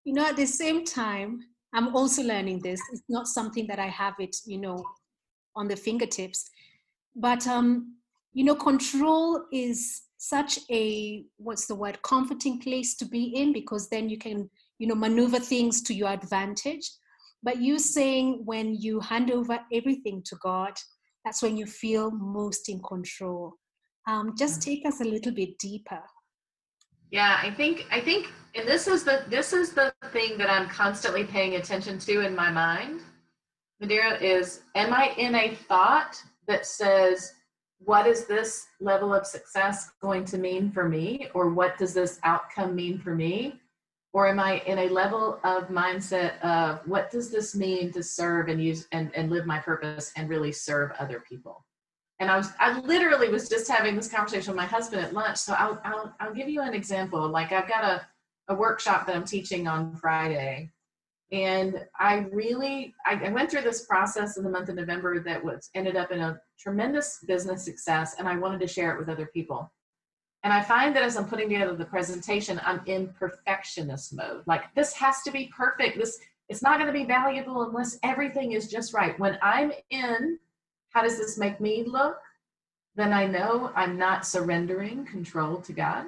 you 0.06 0.14
know, 0.14 0.28
at 0.28 0.38
the 0.38 0.46
same 0.46 0.86
time, 0.86 1.42
I'm 1.74 1.94
also 1.94 2.24
learning 2.24 2.60
this. 2.60 2.80
It's 2.94 3.04
not 3.10 3.28
something 3.28 3.68
that 3.68 3.80
I 3.80 3.88
have 3.88 4.14
it, 4.20 4.38
you 4.46 4.60
know, 4.60 4.86
on 5.60 5.68
the 5.68 5.76
fingertips. 5.76 6.50
But, 7.16 7.46
um, 7.46 7.96
you 8.34 8.46
know, 8.46 8.56
control 8.56 9.46
is 9.52 10.04
such 10.18 10.60
a, 10.72 11.26
what's 11.38 11.68
the 11.68 11.76
word, 11.76 12.02
comforting 12.02 12.60
place 12.60 12.96
to 12.96 13.06
be 13.06 13.26
in 13.36 13.54
because 13.54 13.90
then 13.90 14.10
you 14.10 14.18
can, 14.18 14.50
you 14.80 14.88
know, 14.88 14.96
maneuver 14.96 15.40
things 15.40 15.82
to 15.84 15.94
your 15.94 16.10
advantage. 16.10 16.90
But 17.44 17.58
you 17.58 17.78
saying 17.78 18.42
when 18.46 18.76
you 18.76 19.00
hand 19.00 19.32
over 19.32 19.60
everything 19.74 20.24
to 20.26 20.36
God, 20.42 20.74
that's 21.26 21.42
when 21.42 21.58
you 21.58 21.66
feel 21.66 22.12
most 22.12 22.70
in 22.70 22.82
control. 22.82 23.54
Um, 24.08 24.36
just 24.38 24.62
take 24.62 24.86
us 24.86 25.02
a 25.02 25.06
little 25.06 25.34
bit 25.34 25.58
deeper. 25.60 26.02
Yeah, 27.12 27.40
I 27.42 27.52
think 27.52 27.86
I 27.92 28.02
think 28.02 28.28
and 28.56 28.68
this 28.68 28.88
is 28.88 29.04
the 29.04 29.24
this 29.30 29.52
is 29.52 29.74
the 29.74 29.94
thing 30.12 30.38
that 30.38 30.50
I'm 30.50 30.70
constantly 30.70 31.24
paying 31.24 31.56
attention 31.56 31.98
to 32.00 32.22
in 32.22 32.36
my 32.36 32.52
mind. 32.52 33.02
Nadira 33.82 34.22
is 34.22 34.62
am 34.76 34.94
I 34.94 35.14
in 35.18 35.36
a 35.36 35.56
thought 35.56 36.22
that 36.48 36.66
says 36.66 37.34
what 37.80 38.08
is 38.08 38.26
this 38.26 38.68
level 38.82 39.14
of 39.14 39.26
success 39.26 39.92
going 40.02 40.26
to 40.26 40.38
mean 40.38 40.70
for 40.72 40.90
me 40.90 41.30
or 41.34 41.50
what 41.50 41.78
does 41.78 41.94
this 41.94 42.20
outcome 42.24 42.76
mean 42.76 42.98
for 43.00 43.16
me? 43.16 43.60
Or 44.12 44.28
am 44.28 44.40
I 44.40 44.58
in 44.66 44.80
a 44.80 44.90
level 44.90 45.40
of 45.44 45.70
mindset 45.70 46.40
of 46.42 46.82
what 46.86 47.12
does 47.12 47.30
this 47.30 47.56
mean 47.56 47.92
to 47.94 48.04
serve 48.04 48.50
and 48.50 48.62
use 48.62 48.88
and, 48.92 49.16
and 49.16 49.30
live 49.30 49.46
my 49.46 49.60
purpose 49.60 50.12
and 50.18 50.28
really 50.28 50.52
serve 50.52 50.92
other 51.00 51.24
people? 51.28 51.64
and 52.20 52.30
I 52.30 52.38
was 52.38 52.52
I 52.60 52.80
literally 52.80 53.30
was 53.30 53.50
just 53.50 53.70
having 53.70 53.96
this 53.96 54.10
conversation 54.10 54.52
with 54.52 54.58
my 54.58 54.66
husband 54.66 55.04
at 55.04 55.14
lunch. 55.14 55.38
So 55.38 55.54
I'll 55.54 55.82
I'll, 55.84 56.14
I'll 56.20 56.34
give 56.34 56.50
you 56.50 56.62
an 56.62 56.74
example. 56.74 57.28
Like 57.30 57.52
I've 57.52 57.68
got 57.68 57.84
a 57.84 58.06
a 58.50 58.56
workshop 58.56 59.06
that 59.08 59.16
I'm 59.16 59.26
teaching 59.26 59.68
on 59.68 59.96
Friday, 59.96 60.72
and 61.32 61.86
I 62.00 62.28
really 62.32 62.94
I, 63.06 63.26
I 63.26 63.30
went 63.30 63.52
through 63.52 63.62
this 63.62 63.86
process 63.86 64.38
in 64.38 64.44
the 64.44 64.50
month 64.50 64.70
of 64.70 64.76
November 64.76 65.20
that 65.20 65.44
was 65.44 65.70
ended 65.76 65.96
up 65.96 66.12
in 66.12 66.22
a 66.22 66.40
tremendous 66.60 67.20
business 67.28 67.64
success, 67.64 68.16
and 68.18 68.28
I 68.28 68.36
wanted 68.38 68.60
to 68.62 68.68
share 68.68 68.94
it 68.94 69.00
with 69.00 69.10
other 69.10 69.28
people. 69.28 69.72
And 70.44 70.54
I 70.54 70.62
find 70.62 70.96
that 70.96 71.04
as 71.04 71.18
I'm 71.18 71.28
putting 71.28 71.50
together 71.50 71.76
the 71.76 71.86
presentation, 71.86 72.62
I'm 72.64 72.82
in 72.86 73.10
perfectionist 73.10 74.14
mode. 74.14 74.44
Like 74.48 74.74
this 74.76 74.94
has 74.94 75.22
to 75.24 75.32
be 75.32 75.52
perfect. 75.56 75.98
This 75.98 76.20
it's 76.48 76.64
not 76.64 76.80
going 76.80 76.88
to 76.88 77.00
be 77.00 77.06
valuable 77.06 77.62
unless 77.62 78.00
everything 78.02 78.54
is 78.54 78.72
just 78.72 78.94
right. 78.94 79.20
When 79.20 79.38
I'm 79.42 79.72
in 79.92 80.40
how 80.90 81.04
does 81.04 81.18
this 81.18 81.38
make 81.38 81.62
me 81.62 81.84
look? 81.84 82.18
Then 82.96 83.14
I 83.14 83.28
know 83.28 83.72
I'm 83.76 83.98
not 83.98 84.26
surrendering 84.26 85.06
control 85.06 85.62
to 85.62 85.74
God. 85.74 86.06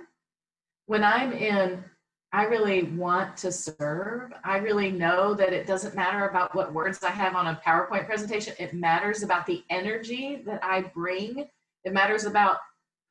When 0.88 1.04
I'm 1.04 1.32
in, 1.32 1.84
I 2.34 2.44
really 2.46 2.84
want 2.84 3.36
to 3.38 3.52
serve. 3.52 4.32
I 4.46 4.58
really 4.58 4.90
know 4.90 5.34
that 5.34 5.52
it 5.52 5.68
doesn't 5.68 5.96
matter 5.96 6.30
about 6.30 6.56
what 6.56 6.74
words 6.74 7.04
I 7.04 7.10
have 7.10 7.36
on 7.36 7.48
a 7.48 7.62
PowerPoint 7.66 8.06
presentation. 8.06 8.54
It 8.58 8.74
matters 8.74 9.22
about 9.22 9.46
the 9.46 9.64
energy 9.70 10.42
that 10.46 10.64
I 10.64 10.82
bring. 10.82 11.46
It 11.84 11.94
matters 11.94 12.24
about 12.24 12.58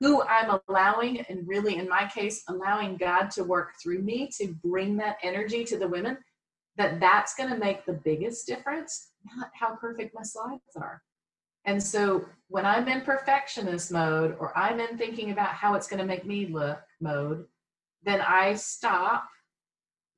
who 0.01 0.23
I'm 0.23 0.59
allowing, 0.69 1.21
and 1.29 1.47
really, 1.47 1.77
in 1.77 1.87
my 1.87 2.09
case, 2.13 2.43
allowing 2.49 2.97
God 2.97 3.31
to 3.33 3.45
work 3.45 3.73
through 3.83 4.01
me 4.01 4.31
to 4.39 4.55
bring 4.65 4.97
that 4.97 5.19
energy 5.23 5.65
to 5.65 5.79
the 5.79 5.89
women. 5.89 6.17
That 6.77 6.99
that's 6.99 7.35
going 7.35 7.51
to 7.51 7.59
make 7.59 7.85
the 7.85 7.93
biggest 7.93 8.47
difference, 8.47 9.09
not 9.37 9.51
how 9.53 9.77
perfect 9.77 10.15
my 10.15 10.23
slides 10.23 10.63
are. 10.77 11.03
And 11.67 11.83
so 11.83 12.25
when 12.49 12.65
I'm 12.65 12.89
in 12.89 13.03
perfectionist 13.03 13.93
mode 13.93 14.35
or 14.41 14.57
I'm 14.57 14.81
in 14.81 14.97
thinking 14.97 15.31
about 15.31 15.51
how 15.51 15.75
it's 15.75 15.87
going 15.87 16.01
to 16.01 16.07
make 16.07 16.25
me 16.25 16.47
look 16.47 16.81
mode, 17.03 17.45
then 18.03 18.21
I 18.21 18.55
stop, 18.55 19.29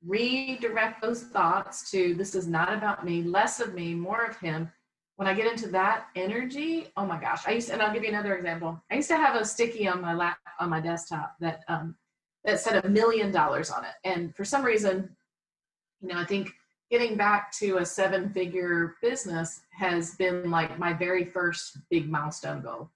redirect 0.05 1.01
those 1.01 1.23
thoughts 1.23 1.89
to 1.91 2.13
this 2.15 2.35
is 2.35 2.47
not 2.47 2.73
about 2.73 3.05
me, 3.05 3.23
less 3.23 3.59
of 3.59 3.73
me, 3.73 3.93
more 3.93 4.25
of 4.25 4.37
him. 4.37 4.71
When 5.15 5.27
I 5.27 5.33
get 5.33 5.51
into 5.51 5.67
that 5.69 6.07
energy, 6.15 6.87
oh 6.97 7.05
my 7.05 7.19
gosh, 7.19 7.43
I 7.45 7.51
used 7.51 7.67
to, 7.67 7.73
and 7.73 7.81
I'll 7.81 7.93
give 7.93 8.03
you 8.03 8.09
another 8.09 8.35
example. 8.35 8.81
I 8.91 8.95
used 8.95 9.09
to 9.09 9.17
have 9.17 9.35
a 9.35 9.45
sticky 9.45 9.87
on 9.87 10.01
my 10.01 10.13
lap 10.13 10.37
on 10.59 10.69
my 10.69 10.81
desktop 10.81 11.35
that 11.39 11.63
um, 11.67 11.95
that 12.43 12.59
said 12.59 12.83
a 12.83 12.89
million 12.89 13.31
dollars 13.31 13.69
on 13.69 13.85
it, 13.85 13.93
and 14.03 14.35
for 14.35 14.43
some 14.43 14.63
reason, 14.63 15.15
you 16.01 16.09
know, 16.09 16.19
I 16.19 16.25
think 16.25 16.51
getting 16.89 17.15
back 17.15 17.51
to 17.51 17.77
a 17.77 17.85
seven 17.85 18.29
figure 18.29 18.95
business 19.01 19.61
has 19.71 20.15
been 20.15 20.51
like 20.51 20.77
my 20.77 20.93
very 20.93 21.25
first 21.25 21.77
big 21.89 22.09
milestone 22.09 22.61
goal. 22.61 22.89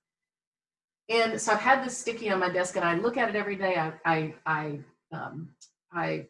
And 1.09 1.39
so 1.39 1.53
I've 1.53 1.59
had 1.59 1.85
this 1.85 1.97
sticky 1.97 2.29
on 2.29 2.39
my 2.39 2.49
desk 2.49 2.75
and 2.75 2.83
I 2.83 2.95
look 2.95 3.17
at 3.17 3.29
it 3.29 3.35
every 3.35 3.55
day. 3.55 3.75
I, 3.75 3.93
I, 4.05 4.33
I, 4.45 4.79
um, 5.13 5.49
I 5.93 6.27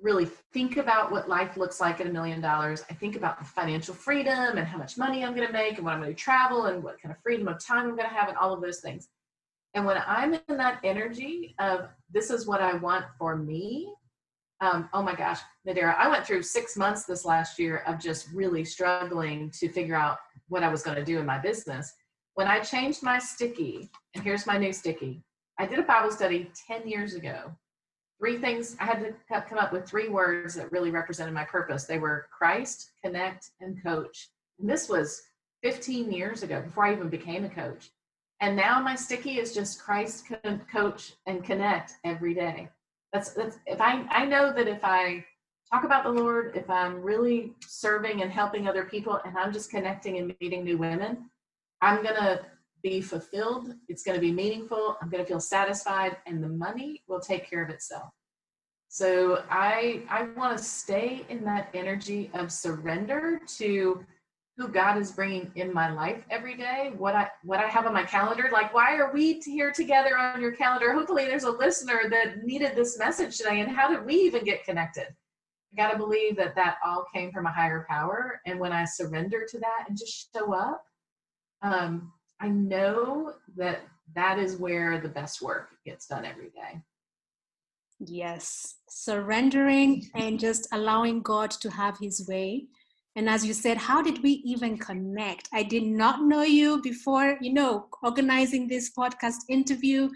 really 0.00 0.26
think 0.52 0.76
about 0.76 1.10
what 1.10 1.28
life 1.28 1.56
looks 1.56 1.80
like 1.80 2.00
at 2.00 2.06
a 2.06 2.12
million 2.12 2.40
dollars. 2.40 2.84
I 2.90 2.94
think 2.94 3.16
about 3.16 3.38
the 3.38 3.44
financial 3.44 3.94
freedom 3.94 4.58
and 4.58 4.66
how 4.66 4.76
much 4.76 4.98
money 4.98 5.24
I'm 5.24 5.34
going 5.34 5.46
to 5.46 5.52
make 5.52 5.76
and 5.76 5.84
when 5.84 5.94
I'm 5.94 6.00
going 6.00 6.14
to 6.14 6.20
travel 6.20 6.66
and 6.66 6.82
what 6.82 7.00
kind 7.00 7.14
of 7.14 7.22
freedom 7.22 7.48
of 7.48 7.64
time 7.64 7.86
I'm 7.88 7.96
going 7.96 8.08
to 8.08 8.14
have 8.14 8.28
and 8.28 8.36
all 8.36 8.52
of 8.52 8.60
those 8.60 8.80
things. 8.80 9.08
And 9.74 9.86
when 9.86 9.96
I'm 10.06 10.34
in 10.34 10.56
that 10.58 10.80
energy 10.84 11.54
of 11.58 11.88
this 12.12 12.30
is 12.30 12.46
what 12.46 12.60
I 12.60 12.74
want 12.74 13.06
for 13.18 13.36
me, 13.36 13.94
um, 14.60 14.88
oh 14.92 15.02
my 15.02 15.14
gosh, 15.14 15.40
Nadira, 15.66 15.96
I 15.96 16.08
went 16.08 16.26
through 16.26 16.42
six 16.42 16.76
months 16.76 17.04
this 17.04 17.24
last 17.24 17.58
year 17.58 17.82
of 17.86 17.98
just 17.98 18.28
really 18.32 18.64
struggling 18.64 19.50
to 19.58 19.68
figure 19.68 19.96
out 19.96 20.18
what 20.48 20.62
I 20.62 20.68
was 20.68 20.82
going 20.82 20.96
to 20.96 21.04
do 21.04 21.18
in 21.18 21.26
my 21.26 21.38
business. 21.38 21.94
When 22.34 22.46
I 22.46 22.60
changed 22.60 23.02
my 23.02 23.18
sticky, 23.18 23.90
and 24.14 24.24
here's 24.24 24.46
my 24.46 24.56
new 24.56 24.72
sticky, 24.72 25.22
I 25.58 25.66
did 25.66 25.78
a 25.78 25.82
Bible 25.82 26.10
study 26.10 26.50
10 26.66 26.88
years 26.88 27.14
ago. 27.14 27.52
Three 28.18 28.38
things 28.38 28.76
i 28.80 28.84
had 28.84 29.00
to 29.00 29.44
come 29.48 29.58
up 29.58 29.72
with 29.72 29.86
three 29.86 30.08
words 30.08 30.54
that 30.54 30.72
really 30.72 30.90
represented 30.90 31.34
my 31.34 31.44
purpose. 31.44 31.84
They 31.84 31.98
were 31.98 32.26
christ 32.36 32.92
connect 33.04 33.50
and 33.60 33.82
coach. 33.82 34.30
And 34.58 34.70
this 34.70 34.88
was 34.88 35.22
15 35.62 36.10
years 36.10 36.42
ago 36.42 36.62
before 36.62 36.86
i 36.86 36.92
even 36.92 37.08
became 37.08 37.44
a 37.44 37.48
coach. 37.48 37.90
And 38.40 38.56
now 38.56 38.80
my 38.80 38.94
sticky 38.94 39.38
is 39.38 39.52
just 39.52 39.82
christ 39.82 40.24
coach 40.72 41.14
and 41.26 41.44
connect 41.44 41.94
every 42.04 42.32
day. 42.32 42.68
That's 43.12 43.30
that's 43.30 43.58
if 43.66 43.80
i 43.80 44.06
i 44.10 44.24
know 44.24 44.52
that 44.52 44.68
if 44.68 44.84
i 44.84 45.24
talk 45.70 45.84
about 45.84 46.04
the 46.04 46.10
lord 46.10 46.56
if 46.56 46.68
i'm 46.70 47.02
really 47.02 47.52
serving 47.66 48.22
and 48.22 48.30
helping 48.30 48.68
other 48.68 48.84
people 48.84 49.20
and 49.24 49.36
i'm 49.36 49.52
just 49.52 49.70
connecting 49.70 50.18
and 50.18 50.34
meeting 50.40 50.64
new 50.64 50.78
women 50.78 51.30
i'm 51.82 52.02
gonna 52.02 52.40
be 52.82 53.00
fulfilled. 53.00 53.74
It's 53.88 54.02
going 54.02 54.16
to 54.16 54.20
be 54.20 54.32
meaningful. 54.32 54.96
I'm 55.00 55.08
going 55.08 55.22
to 55.22 55.28
feel 55.28 55.40
satisfied, 55.40 56.16
and 56.26 56.42
the 56.42 56.48
money 56.48 57.02
will 57.06 57.20
take 57.20 57.48
care 57.48 57.62
of 57.62 57.70
itself. 57.70 58.10
So 58.88 59.44
I 59.48 60.02
I 60.10 60.24
want 60.36 60.58
to 60.58 60.62
stay 60.62 61.24
in 61.30 61.44
that 61.44 61.70
energy 61.72 62.30
of 62.34 62.52
surrender 62.52 63.40
to 63.56 64.04
who 64.58 64.68
God 64.68 64.98
is 64.98 65.12
bringing 65.12 65.50
in 65.54 65.72
my 65.72 65.90
life 65.90 66.22
every 66.28 66.58
day. 66.58 66.92
What 66.98 67.14
I 67.14 67.30
what 67.42 67.58
I 67.58 67.68
have 67.68 67.86
on 67.86 67.94
my 67.94 68.02
calendar. 68.02 68.50
Like, 68.52 68.74
why 68.74 68.96
are 68.96 69.10
we 69.10 69.40
here 69.40 69.72
together 69.72 70.18
on 70.18 70.42
your 70.42 70.52
calendar? 70.52 70.92
Hopefully, 70.92 71.24
there's 71.24 71.44
a 71.44 71.50
listener 71.50 72.02
that 72.10 72.44
needed 72.44 72.76
this 72.76 72.98
message 72.98 73.38
today. 73.38 73.60
And 73.60 73.74
how 73.74 73.88
did 73.88 74.04
we 74.04 74.14
even 74.16 74.44
get 74.44 74.64
connected? 74.64 75.06
I 75.06 75.76
got 75.76 75.92
to 75.92 75.96
believe 75.96 76.36
that 76.36 76.54
that 76.56 76.76
all 76.84 77.06
came 77.14 77.32
from 77.32 77.46
a 77.46 77.52
higher 77.52 77.86
power. 77.88 78.42
And 78.44 78.60
when 78.60 78.72
I 78.72 78.84
surrender 78.84 79.46
to 79.48 79.58
that 79.60 79.86
and 79.88 79.96
just 79.96 80.28
show 80.34 80.52
up, 80.52 80.84
um, 81.62 82.12
I 82.40 82.48
know 82.48 83.34
that 83.56 83.82
that 84.14 84.38
is 84.38 84.56
where 84.56 85.00
the 85.00 85.08
best 85.08 85.40
work 85.40 85.70
gets 85.86 86.06
done 86.06 86.24
every 86.24 86.50
day. 86.50 86.80
Yes, 88.00 88.76
surrendering 88.88 90.08
and 90.14 90.40
just 90.40 90.66
allowing 90.72 91.22
God 91.22 91.52
to 91.52 91.70
have 91.70 91.98
his 91.98 92.26
way. 92.28 92.66
And 93.14 93.28
as 93.28 93.44
you 93.44 93.52
said, 93.52 93.76
how 93.76 94.02
did 94.02 94.22
we 94.22 94.42
even 94.44 94.76
connect? 94.76 95.48
I 95.52 95.62
did 95.62 95.84
not 95.84 96.24
know 96.24 96.42
you 96.42 96.80
before, 96.82 97.36
you 97.40 97.52
know, 97.52 97.86
organizing 98.02 98.66
this 98.66 98.90
podcast 98.96 99.36
interview. 99.48 100.08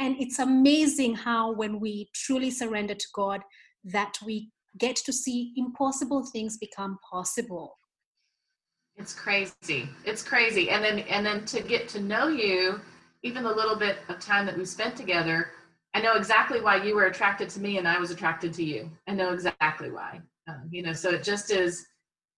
And 0.00 0.16
it's 0.18 0.38
amazing 0.38 1.14
how, 1.14 1.52
when 1.52 1.78
we 1.78 2.08
truly 2.14 2.50
surrender 2.50 2.94
to 2.94 3.06
God, 3.14 3.42
that 3.84 4.18
we 4.24 4.50
get 4.78 4.96
to 4.96 5.12
see 5.12 5.52
impossible 5.56 6.24
things 6.26 6.56
become 6.56 6.98
possible. 7.08 7.77
It's 8.98 9.14
crazy. 9.14 9.88
It's 10.04 10.22
crazy. 10.22 10.70
And 10.70 10.82
then 10.82 10.98
and 11.00 11.24
then 11.24 11.44
to 11.46 11.62
get 11.62 11.88
to 11.90 12.00
know 12.00 12.28
you, 12.28 12.80
even 13.22 13.44
the 13.44 13.52
little 13.52 13.76
bit 13.76 13.98
of 14.08 14.18
time 14.18 14.44
that 14.46 14.58
we 14.58 14.64
spent 14.64 14.96
together, 14.96 15.52
I 15.94 16.00
know 16.00 16.14
exactly 16.14 16.60
why 16.60 16.82
you 16.82 16.96
were 16.96 17.06
attracted 17.06 17.48
to 17.50 17.60
me 17.60 17.78
and 17.78 17.86
I 17.86 17.98
was 17.98 18.10
attracted 18.10 18.52
to 18.54 18.64
you. 18.64 18.90
I 19.06 19.12
know 19.12 19.32
exactly 19.32 19.90
why. 19.90 20.20
Um, 20.48 20.68
you 20.70 20.82
know, 20.82 20.92
so 20.92 21.10
it 21.10 21.22
just 21.22 21.50
is 21.50 21.86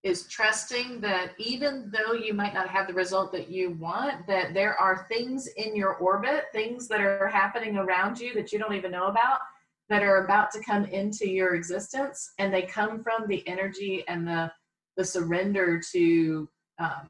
is 0.03 0.27
trusting 0.29 1.01
that 1.01 1.33
even 1.39 1.91
though 1.93 2.15
you 2.15 2.33
might 2.33 2.55
not 2.55 2.69
have 2.69 2.87
the 2.87 2.95
result 2.95 3.33
that 3.33 3.51
you 3.51 3.73
want, 3.73 4.27
that 4.27 4.55
there 4.55 4.75
are 4.79 5.07
things 5.09 5.47
in 5.59 5.77
your 5.77 5.95
orbit, 5.97 6.45
things 6.53 6.89
that 6.89 7.01
are 7.01 7.29
happening 7.29 7.77
around 7.77 8.19
you 8.19 8.33
that 8.33 8.51
you 8.51 8.59
don't 8.59 8.73
even 8.73 8.91
know 8.91 9.09
about, 9.09 9.41
that 9.91 10.03
are 10.03 10.25
about 10.25 10.51
to 10.53 10.63
come 10.63 10.87
into 10.87 11.29
your 11.29 11.55
existence, 11.55 12.33
and 12.39 12.53
they 12.53 12.63
come 12.63 13.03
from 13.03 13.27
the 13.29 13.47
energy 13.47 14.03
and 14.09 14.27
the 14.27 14.51
the 14.97 15.05
surrender 15.05 15.81
to 15.93 16.49
um, 16.79 17.09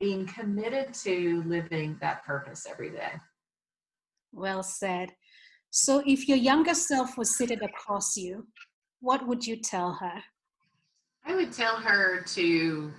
being 0.00 0.26
committed 0.26 0.92
to 0.94 1.42
living 1.46 1.96
that 2.00 2.24
purpose 2.24 2.66
every 2.68 2.90
day. 2.90 3.12
Well 4.32 4.62
said. 4.62 5.10
So, 5.70 6.02
if 6.06 6.28
your 6.28 6.38
younger 6.38 6.74
self 6.74 7.18
was 7.18 7.36
seated 7.36 7.62
across 7.62 8.16
you, 8.16 8.46
what 9.00 9.26
would 9.26 9.46
you 9.46 9.56
tell 9.56 9.94
her? 9.94 10.22
I 11.24 11.34
would 11.34 11.52
tell 11.52 11.76
her 11.76 12.22
to 12.22 12.92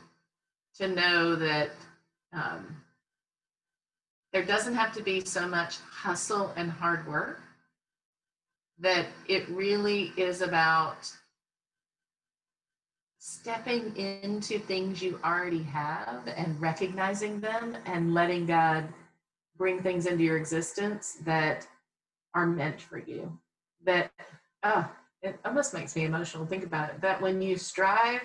to 0.77 0.87
know 0.87 1.35
that 1.35 1.71
um, 2.33 2.77
there 4.33 4.45
doesn't 4.45 4.75
have 4.75 4.93
to 4.93 5.01
be 5.01 5.21
so 5.21 5.47
much 5.47 5.77
hustle 5.79 6.53
and 6.55 6.69
hard 6.69 7.07
work. 7.07 7.41
That 8.79 9.07
it 9.27 9.49
really 9.49 10.13
is 10.17 10.41
about 10.41 11.11
stepping 13.27 13.93
into 13.97 14.57
things 14.57 15.01
you 15.01 15.19
already 15.21 15.61
have 15.61 16.25
and 16.37 16.59
recognizing 16.61 17.41
them 17.41 17.75
and 17.85 18.13
letting 18.13 18.45
God 18.45 18.87
bring 19.57 19.83
things 19.83 20.05
into 20.05 20.23
your 20.23 20.37
existence 20.37 21.17
that 21.25 21.67
are 22.33 22.45
meant 22.45 22.79
for 22.79 22.99
you. 22.99 23.37
That, 23.83 24.11
oh, 24.63 24.89
it 25.21 25.37
almost 25.43 25.73
makes 25.73 25.93
me 25.93 26.05
emotional. 26.05 26.45
Think 26.45 26.63
about 26.63 26.89
it. 26.89 27.01
That 27.01 27.21
when 27.21 27.41
you 27.41 27.57
strive 27.57 28.21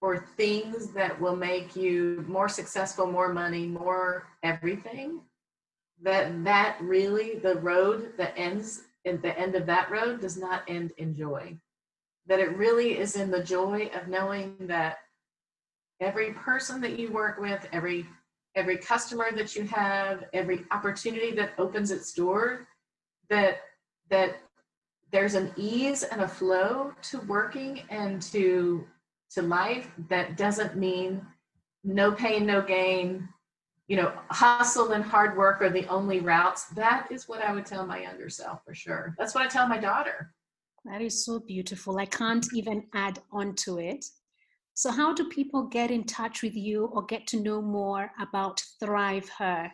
for 0.00 0.26
things 0.36 0.88
that 0.88 1.20
will 1.20 1.36
make 1.36 1.76
you 1.76 2.24
more 2.26 2.48
successful, 2.48 3.06
more 3.06 3.32
money, 3.32 3.68
more 3.68 4.26
everything, 4.42 5.20
that 6.02 6.42
that 6.42 6.76
really 6.80 7.36
the 7.36 7.54
road 7.60 8.14
that 8.18 8.34
ends 8.36 8.82
at 9.06 9.22
the 9.22 9.38
end 9.38 9.54
of 9.54 9.64
that 9.66 9.92
road 9.92 10.20
does 10.20 10.36
not 10.36 10.64
end 10.66 10.90
in 10.98 11.14
joy 11.14 11.56
that 12.30 12.38
it 12.38 12.56
really 12.56 12.96
is 12.96 13.16
in 13.16 13.28
the 13.28 13.42
joy 13.42 13.90
of 13.92 14.06
knowing 14.06 14.54
that 14.60 14.98
every 16.00 16.32
person 16.32 16.80
that 16.80 16.96
you 16.96 17.10
work 17.10 17.40
with, 17.40 17.68
every 17.72 18.06
every 18.54 18.78
customer 18.78 19.32
that 19.32 19.56
you 19.56 19.64
have, 19.64 20.24
every 20.32 20.64
opportunity 20.70 21.32
that 21.32 21.50
opens 21.58 21.90
its 21.90 22.12
door, 22.12 22.68
that 23.30 23.62
that 24.10 24.36
there's 25.10 25.34
an 25.34 25.52
ease 25.56 26.04
and 26.04 26.20
a 26.20 26.28
flow 26.28 26.92
to 27.02 27.18
working 27.22 27.82
and 27.90 28.22
to 28.22 28.86
to 29.32 29.42
life 29.42 29.90
that 30.08 30.36
doesn't 30.36 30.76
mean 30.76 31.26
no 31.82 32.12
pain, 32.12 32.46
no 32.46 32.62
gain, 32.62 33.28
you 33.88 33.96
know, 33.96 34.12
hustle 34.28 34.92
and 34.92 35.02
hard 35.02 35.36
work 35.36 35.60
are 35.62 35.70
the 35.70 35.88
only 35.88 36.20
routes. 36.20 36.66
That 36.66 37.08
is 37.10 37.28
what 37.28 37.42
I 37.42 37.52
would 37.52 37.66
tell 37.66 37.84
my 37.84 38.02
younger 38.02 38.28
self 38.28 38.64
for 38.64 38.72
sure. 38.72 39.16
That's 39.18 39.34
what 39.34 39.44
I 39.44 39.48
tell 39.48 39.66
my 39.66 39.78
daughter. 39.78 40.32
That 40.84 41.02
is 41.02 41.24
so 41.24 41.40
beautiful. 41.40 41.98
I 41.98 42.06
can't 42.06 42.46
even 42.54 42.84
add 42.94 43.18
on 43.32 43.54
to 43.56 43.78
it. 43.78 44.04
So, 44.74 44.90
how 44.90 45.12
do 45.12 45.28
people 45.28 45.64
get 45.64 45.90
in 45.90 46.04
touch 46.04 46.42
with 46.42 46.56
you 46.56 46.86
or 46.86 47.04
get 47.04 47.26
to 47.28 47.40
know 47.40 47.60
more 47.60 48.10
about 48.18 48.62
Thrive 48.80 49.28
Her? 49.38 49.70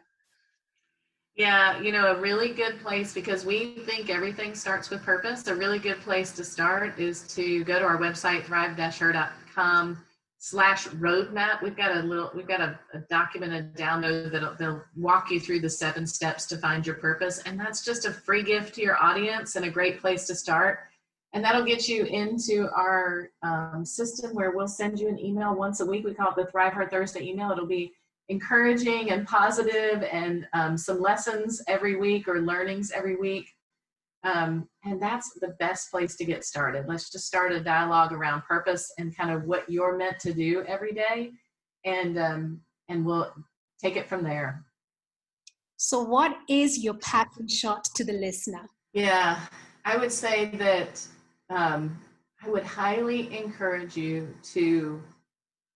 Yeah, 1.36 1.80
you 1.80 1.92
know, 1.92 2.16
a 2.16 2.20
really 2.20 2.52
good 2.52 2.80
place 2.80 3.12
because 3.12 3.44
we 3.44 3.76
think 3.84 4.08
everything 4.08 4.54
starts 4.54 4.88
with 4.88 5.02
purpose. 5.02 5.46
A 5.46 5.54
really 5.54 5.78
good 5.78 6.00
place 6.00 6.32
to 6.32 6.44
start 6.44 6.98
is 6.98 7.22
to 7.34 7.62
go 7.64 7.78
to 7.78 7.84
our 7.84 7.98
website, 7.98 8.44
thrive-her.com 8.44 10.02
slash 10.38 10.88
roadmap. 10.88 11.62
We've 11.62 11.76
got 11.76 11.94
a 11.94 12.00
little, 12.00 12.30
we've 12.34 12.48
got 12.48 12.60
a, 12.60 12.78
a 12.94 13.00
document, 13.10 13.52
a 13.52 13.80
download 13.80 14.32
that'll 14.32 14.54
they'll 14.54 14.82
walk 14.96 15.30
you 15.30 15.38
through 15.38 15.60
the 15.60 15.70
seven 15.70 16.06
steps 16.06 16.46
to 16.46 16.56
find 16.56 16.86
your 16.86 16.96
purpose. 16.96 17.42
And 17.44 17.60
that's 17.60 17.84
just 17.84 18.06
a 18.06 18.12
free 18.12 18.42
gift 18.42 18.74
to 18.76 18.80
your 18.80 18.96
audience 19.00 19.56
and 19.56 19.66
a 19.66 19.70
great 19.70 20.00
place 20.00 20.26
to 20.28 20.34
start 20.34 20.80
and 21.36 21.44
that'll 21.44 21.62
get 21.62 21.86
you 21.86 22.06
into 22.06 22.66
our 22.74 23.28
um, 23.42 23.84
system 23.84 24.34
where 24.34 24.52
we'll 24.52 24.66
send 24.66 24.98
you 24.98 25.06
an 25.06 25.22
email 25.22 25.54
once 25.54 25.80
a 25.80 25.84
week. 25.84 26.02
We 26.02 26.14
call 26.14 26.30
it 26.30 26.36
the 26.36 26.46
Thrive 26.46 26.72
Her 26.72 26.88
Thursday 26.88 27.28
email. 27.28 27.50
It'll 27.50 27.66
be 27.66 27.92
encouraging 28.30 29.10
and 29.10 29.26
positive 29.26 30.02
and 30.10 30.48
um, 30.54 30.78
some 30.78 30.98
lessons 30.98 31.62
every 31.68 31.96
week 31.96 32.26
or 32.26 32.40
learnings 32.40 32.90
every 32.90 33.16
week. 33.16 33.50
Um, 34.24 34.66
and 34.86 35.00
that's 35.00 35.30
the 35.38 35.54
best 35.58 35.90
place 35.90 36.16
to 36.16 36.24
get 36.24 36.42
started. 36.42 36.86
Let's 36.88 37.10
just 37.10 37.26
start 37.26 37.52
a 37.52 37.60
dialogue 37.60 38.14
around 38.14 38.40
purpose 38.44 38.90
and 38.96 39.14
kind 39.14 39.30
of 39.30 39.44
what 39.44 39.68
you're 39.68 39.98
meant 39.98 40.18
to 40.20 40.32
do 40.32 40.64
every 40.66 40.94
day, 40.94 41.32
and 41.84 42.18
um, 42.18 42.60
and 42.88 43.04
we'll 43.04 43.30
take 43.78 43.96
it 43.96 44.08
from 44.08 44.24
there. 44.24 44.64
So, 45.76 46.00
what 46.00 46.34
is 46.48 46.82
your 46.82 46.94
pattern 46.94 47.46
shot 47.46 47.84
to 47.94 48.04
the 48.04 48.14
listener? 48.14 48.66
Yeah, 48.94 49.38
I 49.84 49.98
would 49.98 50.10
say 50.10 50.46
that 50.54 51.06
um, 51.50 51.98
I 52.42 52.48
would 52.48 52.64
highly 52.64 53.36
encourage 53.36 53.96
you 53.96 54.34
to 54.54 55.02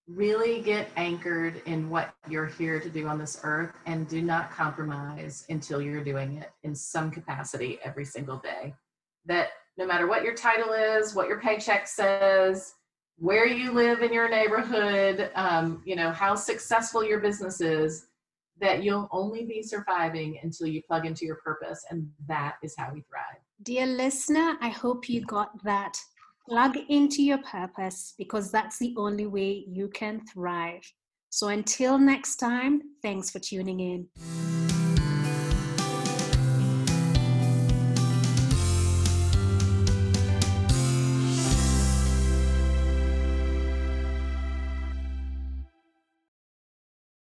really 0.06 0.61
get 0.61 0.88
anchored 0.96 1.62
in 1.66 1.88
what 1.88 2.12
you're 2.28 2.46
here 2.46 2.80
to 2.80 2.88
do 2.88 3.06
on 3.06 3.18
this 3.18 3.40
earth 3.44 3.72
and 3.87 4.09
do 4.09 4.20
not 4.20 4.50
compromise 4.50 5.44
until 5.48 5.80
you're 5.80 6.02
doing 6.02 6.38
it 6.38 6.50
in 6.64 6.74
some 6.74 7.11
capacity 7.11 7.78
every 7.85 8.04
single 8.04 8.38
day. 8.38 8.74
That 9.26 9.50
no 9.78 9.87
matter 9.87 10.09
what 10.09 10.24
your 10.24 10.35
title 10.35 10.72
is, 10.72 11.14
what 11.14 11.28
your 11.28 11.40
paycheck 11.40 11.87
says, 11.87 12.74
where 13.18 13.46
you 13.46 13.72
live 13.72 14.02
in 14.02 14.12
your 14.12 14.28
neighborhood, 14.28 15.30
um, 15.35 15.83
you 15.85 15.94
know, 15.94 16.11
how 16.11 16.35
successful 16.35 17.04
your 17.04 17.20
business 17.20 17.61
is, 17.61 18.06
that 18.61 18.83
you'll 18.83 19.09
only 19.12 19.44
be 19.44 19.62
surviving 19.62 20.38
until 20.42 20.66
you 20.66 20.83
plug 20.83 21.06
into 21.06 21.24
your 21.24 21.37
purpose. 21.37 21.85
And 21.90 22.11
that 22.26 22.56
is 22.62 22.74
how 22.76 22.92
we 22.92 23.02
thrive. 23.02 23.40
Dear 23.62 23.85
listener, 23.85 24.57
I 24.62 24.70
hope 24.70 25.07
you 25.07 25.20
got 25.20 25.51
that. 25.64 25.99
Plug 26.49 26.79
into 26.88 27.23
your 27.23 27.42
purpose 27.42 28.14
because 28.16 28.51
that's 28.51 28.79
the 28.79 28.94
only 28.96 29.27
way 29.27 29.66
you 29.68 29.88
can 29.88 30.23
thrive. 30.33 30.81
So 31.29 31.49
until 31.49 31.99
next 31.99 32.37
time, 32.37 32.81
thanks 33.03 33.29
for 33.31 33.38
tuning 33.38 33.81
in. 33.81 34.80